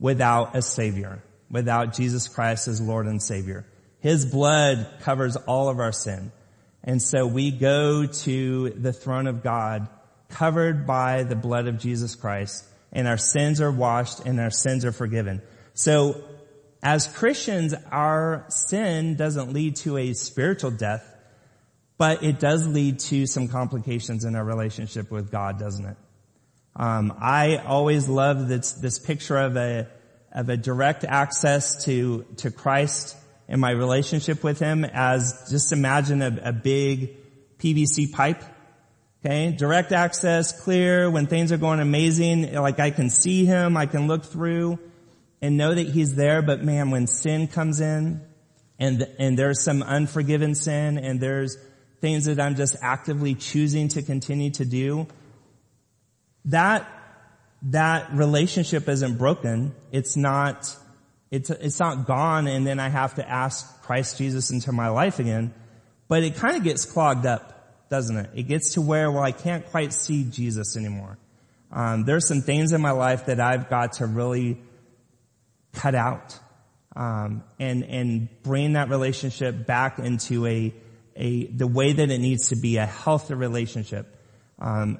without 0.00 0.56
a 0.56 0.62
savior, 0.62 1.22
without 1.50 1.94
Jesus 1.94 2.28
Christ 2.28 2.66
as 2.66 2.80
Lord 2.80 3.06
and 3.06 3.22
Savior. 3.22 3.66
His 4.00 4.26
blood 4.26 4.88
covers 5.00 5.36
all 5.36 5.68
of 5.68 5.78
our 5.80 5.92
sin. 5.92 6.32
And 6.82 7.02
so 7.02 7.26
we 7.26 7.50
go 7.50 8.06
to 8.06 8.70
the 8.70 8.92
throne 8.92 9.26
of 9.26 9.42
God 9.42 9.88
covered 10.28 10.86
by 10.86 11.22
the 11.22 11.36
blood 11.36 11.66
of 11.66 11.78
Jesus 11.78 12.14
Christ 12.14 12.64
and 12.92 13.06
our 13.06 13.18
sins 13.18 13.60
are 13.60 13.70
washed 13.70 14.20
and 14.20 14.40
our 14.40 14.50
sins 14.50 14.84
are 14.84 14.92
forgiven. 14.92 15.42
So 15.74 16.22
as 16.82 17.06
Christians, 17.06 17.74
our 17.90 18.46
sin 18.48 19.16
doesn't 19.16 19.52
lead 19.52 19.76
to 19.76 19.96
a 19.98 20.12
spiritual 20.12 20.70
death, 20.70 21.04
but 21.98 22.22
it 22.22 22.38
does 22.38 22.66
lead 22.66 23.00
to 23.00 23.26
some 23.26 23.48
complications 23.48 24.24
in 24.24 24.34
our 24.34 24.44
relationship 24.44 25.10
with 25.10 25.30
God, 25.30 25.58
doesn't 25.58 25.84
it? 25.84 25.96
Um, 26.74 27.16
I 27.20 27.56
always 27.56 28.08
love 28.08 28.48
this, 28.48 28.72
this 28.72 28.98
picture 28.98 29.38
of 29.38 29.56
a 29.56 29.88
of 30.32 30.50
a 30.50 30.56
direct 30.56 31.04
access 31.04 31.86
to 31.86 32.26
to 32.38 32.50
Christ 32.50 33.16
in 33.48 33.58
my 33.58 33.70
relationship 33.70 34.44
with 34.44 34.58
him 34.58 34.84
as 34.84 35.48
just 35.50 35.72
imagine 35.72 36.20
a, 36.20 36.38
a 36.44 36.52
big 36.52 37.16
PVC 37.58 38.12
pipe. 38.12 38.42
Okay. 39.26 39.50
Direct 39.50 39.90
access, 39.90 40.52
clear, 40.62 41.10
when 41.10 41.26
things 41.26 41.50
are 41.50 41.56
going 41.56 41.80
amazing, 41.80 42.54
like 42.54 42.78
I 42.78 42.92
can 42.92 43.10
see 43.10 43.44
him, 43.44 43.76
I 43.76 43.86
can 43.86 44.06
look 44.06 44.24
through 44.24 44.78
and 45.42 45.56
know 45.56 45.74
that 45.74 45.88
he's 45.88 46.14
there, 46.14 46.42
but 46.42 46.62
man, 46.62 46.92
when 46.92 47.08
sin 47.08 47.48
comes 47.48 47.80
in 47.80 48.20
and, 48.78 49.04
and 49.18 49.36
there's 49.36 49.64
some 49.64 49.82
unforgiven 49.82 50.54
sin 50.54 50.96
and 50.96 51.18
there's 51.18 51.58
things 52.00 52.26
that 52.26 52.38
I'm 52.38 52.54
just 52.54 52.76
actively 52.80 53.34
choosing 53.34 53.88
to 53.88 54.02
continue 54.02 54.52
to 54.52 54.64
do, 54.64 55.08
that, 56.44 56.88
that 57.62 58.12
relationship 58.12 58.88
isn't 58.88 59.18
broken. 59.18 59.74
It's 59.90 60.16
not, 60.16 60.72
it's, 61.32 61.50
it's 61.50 61.80
not 61.80 62.06
gone 62.06 62.46
and 62.46 62.64
then 62.64 62.78
I 62.78 62.90
have 62.90 63.16
to 63.16 63.28
ask 63.28 63.82
Christ 63.82 64.18
Jesus 64.18 64.52
into 64.52 64.70
my 64.70 64.86
life 64.86 65.18
again. 65.18 65.52
But 66.06 66.22
it 66.22 66.36
kind 66.36 66.56
of 66.56 66.62
gets 66.62 66.84
clogged 66.84 67.26
up, 67.26 67.55
doesn't 67.88 68.16
it? 68.16 68.30
It 68.34 68.42
gets 68.44 68.74
to 68.74 68.80
where, 68.80 69.10
well, 69.10 69.22
I 69.22 69.32
can't 69.32 69.66
quite 69.66 69.92
see 69.92 70.24
Jesus 70.24 70.76
anymore. 70.76 71.18
Um, 71.72 72.04
there's 72.04 72.26
some 72.26 72.42
things 72.42 72.72
in 72.72 72.80
my 72.80 72.92
life 72.92 73.26
that 73.26 73.40
I've 73.40 73.68
got 73.68 73.94
to 73.94 74.06
really 74.06 74.58
cut 75.72 75.94
out 75.94 76.38
um, 76.94 77.44
and 77.58 77.84
and 77.84 78.28
bring 78.42 78.72
that 78.72 78.88
relationship 78.88 79.66
back 79.66 79.98
into 79.98 80.46
a 80.46 80.74
a 81.14 81.46
the 81.46 81.66
way 81.66 81.92
that 81.92 82.10
it 82.10 82.18
needs 82.18 82.48
to 82.48 82.56
be 82.56 82.76
a 82.78 82.86
healthy 82.86 83.34
relationship. 83.34 84.06
Um, 84.58 84.98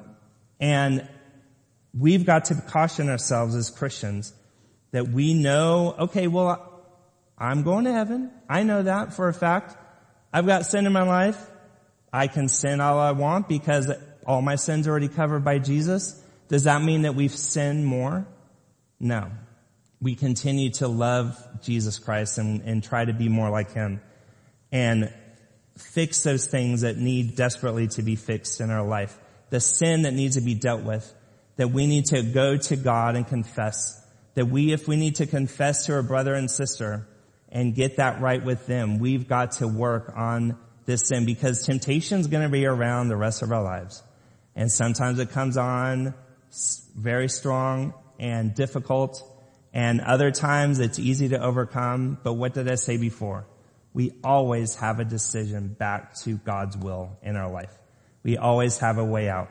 and 0.61 1.09
we've 1.99 2.27
got 2.27 2.47
to 2.47 2.55
caution 2.55 3.09
ourselves 3.09 3.55
as 3.55 3.71
Christians 3.71 4.33
that 4.93 5.09
we 5.09 5.35
know, 5.35 5.95
okay, 5.99 6.27
well, 6.27 6.85
I'm 7.39 7.63
going 7.63 7.85
to 7.85 7.93
heaven. 7.93 8.31
I 8.49 8.63
know 8.63 8.83
that 8.83 9.15
for 9.15 9.29
a 9.29 9.35
fact. 9.35 9.77
I've 10.33 10.47
got 10.47 10.67
sin 10.67 10.87
in 10.87 10.93
my 10.93 11.03
life. 11.03 11.51
I 12.13 12.29
can 12.29 12.49
sin 12.49 12.81
all 12.81 12.99
I 12.99 13.13
want 13.13 13.49
because 13.49 13.91
all 14.27 14.43
my 14.43 14.57
sins 14.57 14.87
are 14.87 14.91
already 14.91 15.09
covered 15.09 15.45
by 15.45 15.59
Jesus. 15.59 16.23
Does 16.49 16.65
that 16.65 16.83
mean 16.83 17.03
that 17.03 17.15
we've 17.15 17.35
sinned 17.35 17.87
more? 17.87 18.27
No. 19.01 19.31
We 20.01 20.15
continue 20.15 20.71
to 20.73 20.89
love 20.89 21.37
Jesus 21.63 21.99
Christ 21.99 22.39
and, 22.39 22.63
and 22.63 22.83
try 22.83 23.05
to 23.05 23.13
be 23.13 23.29
more 23.29 23.51
like 23.51 23.73
Him 23.73 24.01
and 24.71 25.13
fix 25.77 26.23
those 26.23 26.47
things 26.47 26.83
that 26.83 26.97
need 26.97 27.37
desperately 27.37 27.89
to 27.89 28.03
be 28.03 28.17
fixed 28.17 28.61
in 28.61 28.71
our 28.71 28.87
life. 28.87 29.19
The 29.51 29.61
sin 29.61 30.03
that 30.03 30.13
needs 30.13 30.37
to 30.37 30.43
be 30.43 30.55
dealt 30.55 30.83
with, 30.83 31.13
that 31.57 31.71
we 31.71 31.87
need 31.87 32.07
to 32.07 32.23
go 32.23 32.57
to 32.57 32.77
God 32.77 33.17
and 33.17 33.27
confess 33.27 34.03
that 34.37 34.47
we, 34.47 34.73
if 34.73 34.87
we 34.87 34.97
need 34.97 35.17
to 35.17 35.27
confess 35.27 35.87
to 35.87 35.95
our 35.95 36.03
brother 36.03 36.35
and 36.35 36.51
sister 36.51 37.09
and 37.49 37.75
get 37.75 37.97
that 37.97 38.21
right 38.21 38.45
with 38.45 38.67
them, 38.67 38.99
we've 38.99 39.27
got 39.27 39.53
to 39.53 39.67
work 39.67 40.13
on 40.15 40.59
this 40.87 41.09
sin 41.09 41.27
because 41.27 41.65
temptation 41.65 42.21
is 42.21 42.29
going 42.29 42.45
to 42.45 42.49
be 42.49 42.65
around 42.65 43.09
the 43.09 43.17
rest 43.17 43.43
of 43.43 43.53
our 43.53 43.63
lives. 43.63 44.03
And 44.55 44.73
sometimes 44.73 45.19
it 45.19 45.31
comes 45.31 45.57
on 45.57 46.15
very 46.97 47.29
strong 47.29 47.93
and 48.19 48.55
difficult. 48.55 49.23
And 49.75 50.01
other 50.01 50.31
times 50.31 50.79
it's 50.79 50.99
easy 50.99 51.29
to 51.31 51.43
overcome. 51.43 52.19
But 52.23 52.35
what 52.35 52.55
did 52.55 52.71
I 52.71 52.77
say 52.77 52.97
before? 52.97 53.47
We 53.93 54.13
always 54.25 54.77
have 54.77 55.01
a 55.01 55.05
decision 55.05 55.69
back 55.69 56.15
to 56.21 56.37
God's 56.37 56.77
will 56.77 57.19
in 57.23 57.37
our 57.37 57.51
life. 57.51 57.73
We 58.23 58.37
always 58.37 58.79
have 58.79 58.99
a 58.99 59.05
way 59.05 59.29
out. 59.29 59.51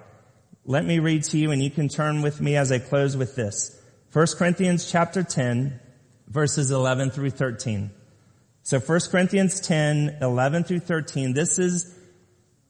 Let 0.66 0.86
me 0.86 1.00
read 1.00 1.24
to 1.26 1.38
you 1.38 1.52
and 1.52 1.62
you 1.62 1.70
can 1.70 1.90
turn 1.90 2.22
with 2.22 2.42
me 2.42 2.56
as 2.56 2.72
I 2.72 2.80
close 2.80 3.16
with 3.16 3.36
this. 3.36 3.80
1 4.14 4.28
Corinthians 4.38 4.90
chapter 4.90 5.24
10, 5.24 5.80
verses 6.28 6.72
11 6.72 7.12
through 7.12 7.32
13. 7.32 7.92
So 8.66 8.80
1 8.80 9.00
Corinthians 9.12 9.60
10, 9.60 10.18
11 10.24 10.64
through 10.64 10.80
13, 10.80 11.34
this 11.34 11.60
is 11.60 11.96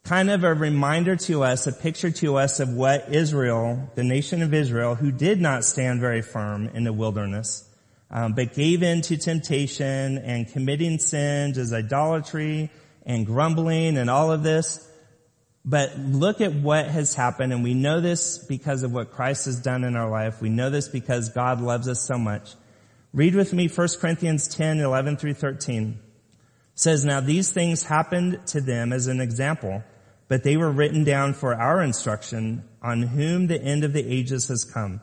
kind 0.03 0.29
of 0.29 0.43
a 0.43 0.53
reminder 0.53 1.15
to 1.15 1.45
us, 1.45 1.67
a 1.67 1.71
picture 1.71 2.11
to 2.11 2.35
us 2.35 2.59
of 2.59 2.73
what 2.73 3.13
Israel, 3.13 3.89
the 3.95 4.03
nation 4.03 4.41
of 4.41 4.53
Israel, 4.53 4.95
who 4.95 5.09
did 5.09 5.39
not 5.39 5.63
stand 5.63 6.01
very 6.01 6.21
firm 6.21 6.67
in 6.67 6.83
the 6.83 6.91
wilderness, 6.91 7.65
um, 8.11 8.33
but 8.33 8.53
gave 8.53 8.83
in 8.83 9.03
to 9.03 9.15
temptation 9.15 10.17
and 10.17 10.51
committing 10.51 10.99
sins 10.99 11.57
as 11.57 11.71
idolatry 11.71 12.69
and 13.05 13.25
grumbling 13.25 13.95
and 13.95 14.09
all 14.09 14.33
of 14.33 14.43
this. 14.43 14.85
But 15.63 15.97
look 15.97 16.41
at 16.41 16.53
what 16.53 16.87
has 16.87 17.15
happened, 17.15 17.53
and 17.53 17.63
we 17.63 17.73
know 17.73 18.01
this 18.01 18.37
because 18.37 18.83
of 18.83 18.91
what 18.91 19.11
Christ 19.11 19.45
has 19.45 19.61
done 19.61 19.85
in 19.85 19.95
our 19.95 20.09
life. 20.09 20.41
We 20.41 20.49
know 20.49 20.69
this 20.69 20.89
because 20.89 21.29
God 21.29 21.61
loves 21.61 21.87
us 21.87 22.01
so 22.01 22.17
much. 22.17 22.53
Read 23.15 23.33
with 23.33 23.53
me 23.53 23.69
1 23.69 23.87
Corinthians 24.01 24.49
10, 24.49 24.81
11 24.81 25.15
through 25.15 25.35
13. 25.35 25.91
It 25.91 25.97
says, 26.73 27.05
Now 27.05 27.21
these 27.21 27.49
things 27.49 27.83
happened 27.83 28.45
to 28.47 28.59
them 28.59 28.91
as 28.91 29.07
an 29.07 29.21
example, 29.21 29.85
but 30.27 30.43
they 30.43 30.57
were 30.57 30.69
written 30.69 31.05
down 31.05 31.33
for 31.33 31.55
our 31.55 31.81
instruction, 31.81 32.67
on 32.81 33.03
whom 33.03 33.47
the 33.47 33.61
end 33.61 33.85
of 33.85 33.93
the 33.93 34.05
ages 34.05 34.49
has 34.49 34.65
come. 34.65 34.99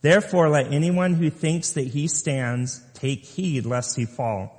Therefore 0.00 0.48
let 0.48 0.72
anyone 0.72 1.12
who 1.12 1.28
thinks 1.28 1.72
that 1.72 1.88
he 1.88 2.08
stands 2.08 2.82
take 2.94 3.22
heed 3.22 3.66
lest 3.66 3.96
he 3.96 4.06
fall. 4.06 4.58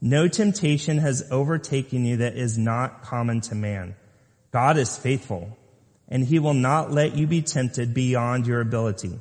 No 0.00 0.28
temptation 0.28 0.98
has 0.98 1.26
overtaken 1.32 2.04
you 2.04 2.18
that 2.18 2.36
is 2.36 2.56
not 2.56 3.02
common 3.02 3.40
to 3.40 3.56
man. 3.56 3.96
God 4.52 4.78
is 4.78 4.96
faithful, 4.96 5.58
and 6.08 6.24
he 6.24 6.38
will 6.38 6.54
not 6.54 6.92
let 6.92 7.16
you 7.16 7.26
be 7.26 7.42
tempted 7.42 7.94
beyond 7.94 8.46
your 8.46 8.60
ability. 8.60 9.18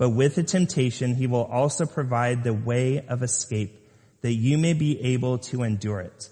But 0.00 0.10
with 0.10 0.36
the 0.36 0.42
temptation, 0.42 1.14
he 1.14 1.26
will 1.26 1.44
also 1.44 1.84
provide 1.84 2.42
the 2.42 2.54
way 2.54 3.04
of 3.06 3.22
escape 3.22 3.86
that 4.22 4.32
you 4.32 4.56
may 4.56 4.72
be 4.72 4.98
able 5.12 5.36
to 5.50 5.62
endure 5.62 6.00
it. 6.00 6.30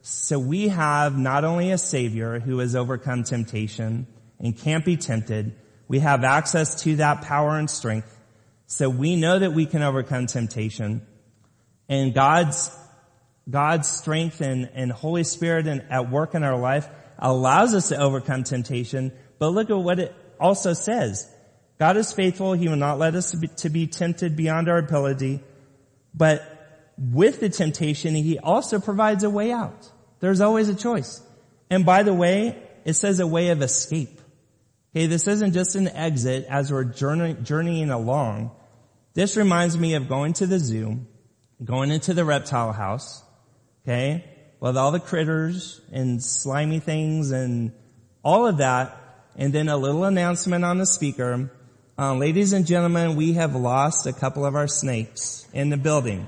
so 0.00 0.38
we 0.38 0.68
have 0.68 1.18
not 1.18 1.44
only 1.44 1.72
a 1.72 1.76
savior 1.76 2.40
who 2.40 2.56
has 2.60 2.74
overcome 2.74 3.22
temptation 3.22 4.06
and 4.38 4.56
can't 4.56 4.82
be 4.82 4.96
tempted, 4.96 5.54
we 5.88 5.98
have 5.98 6.24
access 6.24 6.82
to 6.84 6.96
that 6.96 7.20
power 7.20 7.58
and 7.58 7.68
strength. 7.68 8.18
So 8.66 8.88
we 8.88 9.14
know 9.14 9.38
that 9.38 9.52
we 9.52 9.66
can 9.66 9.82
overcome 9.82 10.26
temptation 10.26 11.06
and 11.86 12.14
God's, 12.14 12.74
God's 13.50 13.88
strength 13.88 14.40
and, 14.40 14.70
and 14.72 14.90
Holy 14.90 15.24
Spirit 15.24 15.66
and 15.66 15.82
at 15.90 16.10
work 16.10 16.34
in 16.34 16.42
our 16.42 16.58
life 16.58 16.88
allows 17.18 17.74
us 17.74 17.90
to 17.90 18.00
overcome 18.00 18.42
temptation. 18.42 19.12
But 19.38 19.48
look 19.48 19.68
at 19.68 19.76
what 19.76 19.98
it 19.98 20.14
also 20.40 20.72
says. 20.72 21.30
God 21.80 21.96
is 21.96 22.12
faithful. 22.12 22.52
He 22.52 22.68
will 22.68 22.76
not 22.76 22.98
let 22.98 23.14
us 23.14 23.30
to 23.30 23.38
be, 23.38 23.48
to 23.48 23.70
be 23.70 23.86
tempted 23.86 24.36
beyond 24.36 24.68
our 24.68 24.76
ability. 24.76 25.40
But 26.12 26.86
with 26.98 27.40
the 27.40 27.48
temptation, 27.48 28.14
he 28.14 28.38
also 28.38 28.78
provides 28.78 29.24
a 29.24 29.30
way 29.30 29.50
out. 29.50 29.90
There's 30.20 30.42
always 30.42 30.68
a 30.68 30.74
choice. 30.74 31.22
And 31.70 31.86
by 31.86 32.02
the 32.02 32.12
way, 32.12 32.62
it 32.84 32.92
says 32.92 33.18
a 33.18 33.26
way 33.26 33.48
of 33.48 33.62
escape. 33.62 34.20
Okay, 34.94 35.06
this 35.06 35.26
isn't 35.26 35.54
just 35.54 35.74
an 35.74 35.88
exit 35.88 36.44
as 36.50 36.70
we're 36.70 36.84
journey, 36.84 37.34
journeying 37.42 37.88
along. 37.88 38.50
This 39.14 39.38
reminds 39.38 39.78
me 39.78 39.94
of 39.94 40.06
going 40.06 40.34
to 40.34 40.46
the 40.46 40.58
zoo, 40.58 41.06
going 41.64 41.90
into 41.90 42.12
the 42.12 42.26
reptile 42.26 42.72
house, 42.72 43.22
okay, 43.84 44.26
with 44.60 44.76
all 44.76 44.92
the 44.92 45.00
critters 45.00 45.80
and 45.90 46.22
slimy 46.22 46.78
things 46.78 47.30
and 47.30 47.72
all 48.22 48.46
of 48.46 48.58
that, 48.58 48.98
and 49.34 49.50
then 49.50 49.70
a 49.70 49.78
little 49.78 50.04
announcement 50.04 50.62
on 50.62 50.76
the 50.76 50.84
speaker. 50.84 51.50
Uh, 52.00 52.14
ladies 52.14 52.54
and 52.54 52.66
gentlemen, 52.66 53.14
we 53.14 53.34
have 53.34 53.54
lost 53.54 54.06
a 54.06 54.12
couple 54.14 54.46
of 54.46 54.54
our 54.54 54.66
snakes 54.66 55.46
in 55.52 55.68
the 55.68 55.76
building. 55.76 56.26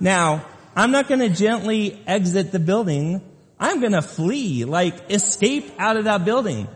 Now, 0.00 0.46
I'm 0.74 0.90
not 0.90 1.06
going 1.06 1.20
to 1.20 1.28
gently 1.28 2.02
exit 2.06 2.50
the 2.50 2.58
building. 2.58 3.20
I'm 3.60 3.80
going 3.80 3.92
to 3.92 4.00
flee, 4.00 4.64
like 4.64 5.10
escape 5.10 5.70
out 5.78 5.98
of 5.98 6.04
that 6.04 6.24
building. 6.24 6.66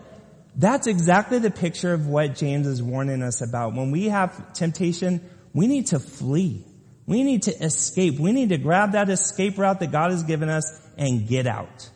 That's 0.54 0.86
exactly 0.86 1.38
the 1.38 1.50
picture 1.50 1.94
of 1.94 2.08
what 2.08 2.34
James 2.34 2.66
is 2.66 2.82
warning 2.82 3.22
us 3.22 3.40
about. 3.40 3.72
When 3.72 3.90
we 3.90 4.10
have 4.10 4.52
temptation, 4.52 5.26
we 5.54 5.66
need 5.66 5.86
to 5.86 5.98
flee. 5.98 6.66
We 7.06 7.22
need 7.22 7.44
to 7.44 7.52
escape. 7.52 8.20
We 8.20 8.32
need 8.32 8.50
to 8.50 8.58
grab 8.58 8.92
that 8.92 9.08
escape 9.08 9.56
route 9.56 9.80
that 9.80 9.92
God 9.92 10.10
has 10.10 10.24
given 10.24 10.50
us 10.50 10.78
and 10.98 11.26
get 11.26 11.46
out. 11.46 11.88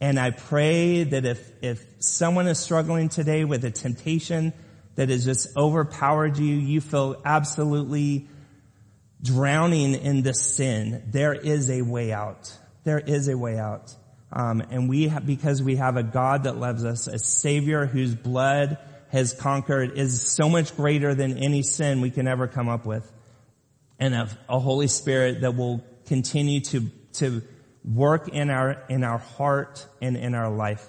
And 0.00 0.18
I 0.18 0.32
pray 0.32 1.04
that 1.04 1.24
if, 1.24 1.52
if 1.62 1.86
someone 2.00 2.48
is 2.48 2.58
struggling 2.58 3.08
today 3.10 3.44
with 3.44 3.64
a 3.64 3.70
temptation 3.70 4.52
that 4.98 5.10
has 5.10 5.24
just 5.24 5.56
overpowered 5.56 6.38
you, 6.38 6.56
you 6.56 6.80
feel 6.80 7.22
absolutely 7.24 8.26
drowning 9.22 9.94
in 9.94 10.22
the 10.22 10.34
sin, 10.34 11.04
there 11.06 11.32
is 11.32 11.70
a 11.70 11.82
way 11.82 12.12
out. 12.12 12.52
There 12.82 12.98
is 12.98 13.28
a 13.28 13.38
way 13.38 13.60
out. 13.60 13.94
Um, 14.32 14.60
and 14.72 14.88
we, 14.88 15.06
have, 15.06 15.24
because 15.24 15.62
we 15.62 15.76
have 15.76 15.96
a 15.96 16.02
God 16.02 16.42
that 16.42 16.56
loves 16.56 16.84
us, 16.84 17.06
a 17.06 17.20
Savior 17.20 17.86
whose 17.86 18.12
blood 18.12 18.78
has 19.10 19.34
conquered, 19.34 19.96
is 19.96 20.20
so 20.20 20.48
much 20.48 20.76
greater 20.76 21.14
than 21.14 21.38
any 21.38 21.62
sin 21.62 22.00
we 22.00 22.10
can 22.10 22.26
ever 22.26 22.48
come 22.48 22.68
up 22.68 22.84
with, 22.84 23.08
and 24.00 24.14
a, 24.14 24.28
a 24.48 24.58
Holy 24.58 24.88
Spirit 24.88 25.42
that 25.42 25.54
will 25.54 25.80
continue 26.06 26.60
to 26.62 26.90
to 27.12 27.42
work 27.84 28.28
in 28.30 28.50
our 28.50 28.82
in 28.88 29.04
our 29.04 29.18
heart 29.18 29.86
and 30.02 30.16
in 30.16 30.34
our 30.34 30.50
life. 30.50 30.84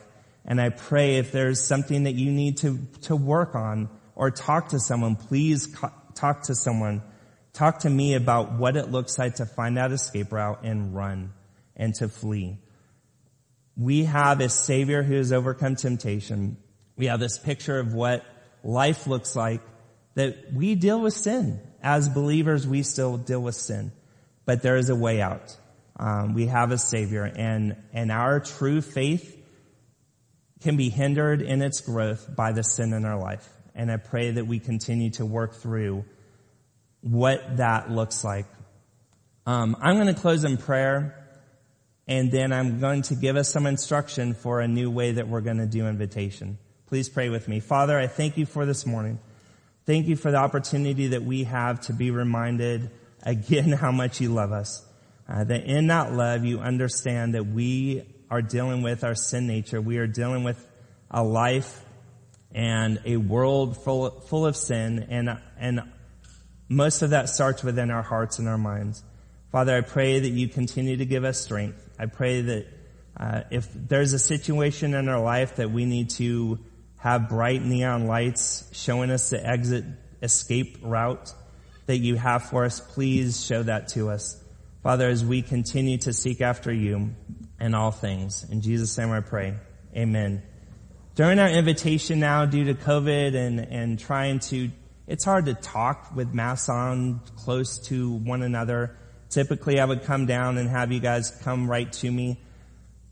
And 0.45 0.59
I 0.59 0.69
pray 0.69 1.17
if 1.17 1.31
there's 1.31 1.61
something 1.61 2.05
that 2.05 2.15
you 2.15 2.31
need 2.31 2.57
to 2.57 2.79
to 3.03 3.15
work 3.15 3.53
on 3.53 3.87
or 4.19 4.29
talk 4.29 4.69
to 4.69 4.79
someone, 4.79 5.15
please 5.15 5.65
co- 5.65 5.91
talk 6.13 6.43
to 6.43 6.53
someone 6.53 7.01
Talk 7.53 7.79
to 7.79 7.89
me 7.89 8.13
about 8.13 8.53
what 8.53 8.77
it 8.77 8.89
looks 8.89 9.17
like 9.17 9.35
to 9.35 9.45
find 9.45 9.77
that 9.77 9.91
escape 9.91 10.31
route 10.31 10.63
and 10.63 10.95
run 10.95 11.33
and 11.75 11.93
to 11.95 12.07
flee. 12.07 12.57
We 13.75 14.05
have 14.05 14.39
a 14.39 14.49
savior 14.49 15.03
who 15.03 15.15
has 15.15 15.33
overcome 15.33 15.75
temptation. 15.75 16.57
We 16.95 17.07
have 17.07 17.19
this 17.19 17.37
picture 17.37 17.79
of 17.79 17.93
what 17.93 18.23
life 18.63 19.07
looks 19.07 19.35
like 19.35 19.61
that 20.15 20.53
we 20.53 20.75
deal 20.75 21.01
with 21.01 21.13
sin. 21.13 21.59
As 21.81 22.07
believers, 22.09 22.67
we 22.67 22.83
still 22.83 23.17
deal 23.17 23.41
with 23.41 23.55
sin, 23.55 23.91
but 24.45 24.61
there 24.61 24.77
is 24.77 24.89
a 24.89 24.95
way 24.95 25.21
out. 25.21 25.55
Um, 25.97 26.33
we 26.33 26.45
have 26.47 26.71
a 26.71 26.77
savior 26.77 27.23
and, 27.23 27.75
and 27.93 28.11
our 28.11 28.39
true 28.39 28.81
faith 28.81 29.35
can 30.61 30.77
be 30.77 30.89
hindered 30.89 31.41
in 31.41 31.61
its 31.61 31.81
growth 31.81 32.33
by 32.35 32.51
the 32.51 32.63
sin 32.63 32.93
in 32.93 33.05
our 33.05 33.19
life. 33.19 33.49
And 33.79 33.89
I 33.89 33.95
pray 33.95 34.31
that 34.31 34.45
we 34.45 34.59
continue 34.59 35.09
to 35.11 35.25
work 35.25 35.53
through 35.53 36.03
what 36.99 37.55
that 37.55 37.89
looks 37.89 38.25
like. 38.25 38.45
Um, 39.45 39.77
I'm 39.79 39.95
going 39.95 40.13
to 40.13 40.19
close 40.19 40.43
in 40.43 40.57
prayer, 40.57 41.15
and 42.05 42.29
then 42.29 42.51
I'm 42.51 42.81
going 42.81 43.03
to 43.03 43.15
give 43.15 43.37
us 43.37 43.47
some 43.47 43.65
instruction 43.65 44.33
for 44.33 44.59
a 44.59 44.67
new 44.67 44.91
way 44.91 45.13
that 45.13 45.29
we're 45.29 45.39
going 45.39 45.59
to 45.59 45.65
do 45.65 45.87
invitation. 45.87 46.57
Please 46.87 47.07
pray 47.07 47.29
with 47.29 47.47
me. 47.47 47.61
Father, 47.61 47.97
I 47.97 48.07
thank 48.07 48.35
you 48.35 48.45
for 48.45 48.65
this 48.65 48.85
morning. 48.85 49.17
Thank 49.85 50.07
you 50.07 50.17
for 50.17 50.29
the 50.29 50.39
opportunity 50.39 51.07
that 51.07 51.23
we 51.23 51.45
have 51.45 51.79
to 51.83 51.93
be 51.93 52.11
reminded 52.11 52.91
again 53.23 53.71
how 53.71 53.93
much 53.93 54.19
you 54.19 54.33
love 54.33 54.51
us. 54.51 54.85
Uh, 55.25 55.45
that 55.45 55.63
in 55.63 55.87
that 55.87 56.11
love 56.11 56.43
you 56.43 56.59
understand 56.59 57.33
that 57.33 57.45
we 57.45 58.03
are 58.29 58.41
dealing 58.41 58.81
with 58.81 59.05
our 59.05 59.15
sin 59.15 59.47
nature. 59.47 59.79
We 59.79 59.99
are 59.99 60.07
dealing 60.07 60.43
with 60.43 60.67
a 61.09 61.23
life 61.23 61.85
and 62.53 62.99
a 63.05 63.17
world 63.17 63.81
full, 63.83 64.09
full 64.21 64.45
of 64.45 64.55
sin 64.55 65.07
and, 65.09 65.37
and 65.59 65.81
most 66.69 67.01
of 67.01 67.11
that 67.11 67.29
starts 67.29 67.63
within 67.63 67.89
our 67.91 68.03
hearts 68.03 68.39
and 68.39 68.47
our 68.47 68.57
minds. 68.57 69.03
Father, 69.51 69.75
I 69.75 69.81
pray 69.81 70.19
that 70.19 70.29
you 70.29 70.47
continue 70.47 70.97
to 70.97 71.05
give 71.05 71.23
us 71.23 71.39
strength. 71.39 71.89
I 71.97 72.05
pray 72.05 72.41
that 72.41 72.67
uh, 73.17 73.41
if 73.49 73.67
there's 73.73 74.13
a 74.13 74.19
situation 74.19 74.93
in 74.93 75.09
our 75.09 75.19
life 75.19 75.55
that 75.55 75.71
we 75.71 75.85
need 75.85 76.11
to 76.11 76.59
have 76.99 77.29
bright 77.29 77.63
neon 77.63 78.05
lights 78.05 78.69
showing 78.71 79.09
us 79.09 79.31
the 79.31 79.45
exit 79.45 79.85
escape 80.21 80.77
route 80.81 81.33
that 81.87 81.97
you 81.97 82.15
have 82.15 82.43
for 82.43 82.65
us, 82.65 82.79
please 82.79 83.43
show 83.43 83.63
that 83.63 83.89
to 83.89 84.09
us. 84.09 84.41
Father, 84.83 85.09
as 85.09 85.25
we 85.25 85.41
continue 85.41 85.97
to 85.97 86.13
seek 86.13 86.41
after 86.41 86.71
you 86.71 87.15
in 87.59 87.73
all 87.73 87.91
things. 87.91 88.45
In 88.49 88.61
Jesus' 88.61 88.97
name 88.97 89.11
I 89.11 89.21
pray. 89.21 89.55
Amen. 89.95 90.43
During 91.19 91.37
our 91.39 91.49
invitation 91.49 92.21
now, 92.21 92.45
due 92.45 92.63
to 92.63 92.75
COVID 92.75 93.35
and, 93.35 93.59
and 93.59 93.99
trying 93.99 94.39
to 94.39 94.71
it's 95.05 95.25
hard 95.25 95.47
to 95.47 95.53
talk 95.53 96.15
with 96.15 96.33
masks 96.33 96.69
on 96.69 97.19
close 97.35 97.77
to 97.89 98.13
one 98.13 98.41
another. 98.41 98.95
Typically 99.29 99.81
I 99.81 99.83
would 99.83 100.03
come 100.03 100.27
down 100.27 100.57
and 100.57 100.69
have 100.69 100.93
you 100.93 101.01
guys 101.01 101.37
come 101.43 101.69
right 101.69 101.91
to 101.91 102.09
me 102.09 102.39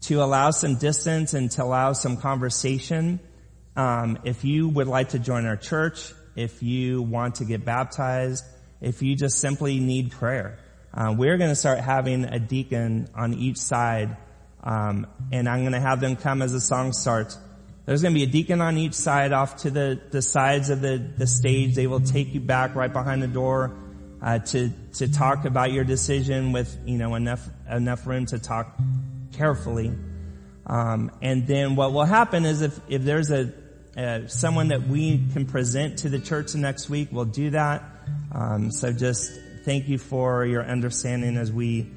to 0.04 0.24
allow 0.24 0.52
some 0.52 0.76
distance 0.76 1.34
and 1.34 1.52
to 1.52 1.64
allow 1.64 1.92
some 1.92 2.16
conversation. 2.16 3.20
Um, 3.76 4.20
if 4.24 4.46
you 4.46 4.70
would 4.70 4.88
like 4.88 5.10
to 5.10 5.20
join 5.20 5.46
our 5.46 5.58
church, 5.58 6.14
if 6.38 6.64
you 6.64 7.02
want 7.02 7.36
to 7.36 7.44
get 7.44 7.66
baptized, 7.66 8.46
if 8.80 9.02
you 9.02 9.18
just 9.18 9.40
simply 9.40 9.82
need 9.82 10.12
prayer, 10.12 10.60
uh, 10.94 11.14
we're 11.18 11.36
going 11.36 11.50
to 11.50 11.58
start 11.58 11.80
having 11.80 12.24
a 12.24 12.40
deacon 12.40 13.10
on 13.14 13.34
each 13.34 13.58
side, 13.58 14.16
um, 14.64 15.08
and 15.34 15.50
I'm 15.50 15.60
going 15.64 15.74
to 15.74 15.82
have 15.82 16.00
them 16.00 16.16
come 16.16 16.42
as 16.42 16.54
the 16.54 16.62
song 16.62 16.94
starts 16.94 17.38
there's 17.88 18.02
going 18.02 18.14
to 18.14 18.20
be 18.20 18.26
a 18.26 18.28
deacon 18.28 18.60
on 18.60 18.78
each 18.78 18.94
side 18.94 19.32
off 19.32 19.58
to 19.62 19.72
the, 19.72 20.00
the 20.12 20.22
sides 20.22 20.70
of 20.70 20.82
the, 20.82 20.98
the 21.18 21.26
stage. 21.26 21.74
They 21.74 21.88
will 21.88 22.02
take 22.02 22.34
you 22.34 22.42
back 22.42 22.76
right 22.76 22.92
behind 22.92 23.24
the 23.24 23.30
door 23.30 23.74
uh, 24.22 24.40
to 24.40 24.72
to 24.96 25.12
talk 25.12 25.46
about 25.46 25.72
your 25.72 25.86
decision 25.86 26.52
with 26.52 26.78
you 26.86 26.98
know 26.98 27.16
enough 27.16 27.48
enough 27.72 28.06
room 28.06 28.26
to 28.28 28.40
talk 28.40 28.78
carefully. 29.32 29.94
Um, 30.66 31.12
and 31.22 31.48
then 31.48 31.78
what 31.78 31.94
will 31.94 32.04
happen 32.04 32.46
is 32.46 32.62
if 32.62 32.78
if 32.90 33.04
there's 33.04 33.32
a 33.32 33.54
uh, 33.96 34.28
someone 34.28 34.68
that 34.68 34.86
we 34.86 35.24
can 35.32 35.46
present 35.46 36.00
to 36.00 36.10
the 36.10 36.20
church 36.20 36.52
the 36.52 36.58
next 36.58 36.90
week, 36.90 37.08
we'll 37.12 37.26
do 37.26 37.52
that. 37.52 37.84
Um, 38.34 38.70
so 38.70 38.92
just 38.92 39.32
thank 39.64 39.88
you 39.88 39.98
for 39.98 40.46
your 40.46 40.64
understanding 40.64 41.38
as 41.38 41.54
we 41.54 41.90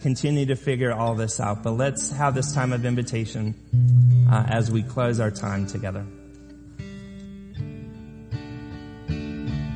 continue 0.00 0.46
to 0.46 0.56
figure 0.56 0.92
all 0.92 1.14
this 1.14 1.40
out. 1.40 1.62
But 1.62 1.72
let's 1.72 2.10
have 2.12 2.34
this 2.34 2.52
time 2.54 2.72
of 2.72 2.84
invitation 2.84 3.54
uh, 4.30 4.44
as 4.48 4.70
we 4.70 4.82
close 4.82 5.20
our 5.20 5.30
time 5.30 5.66
together. 5.66 6.04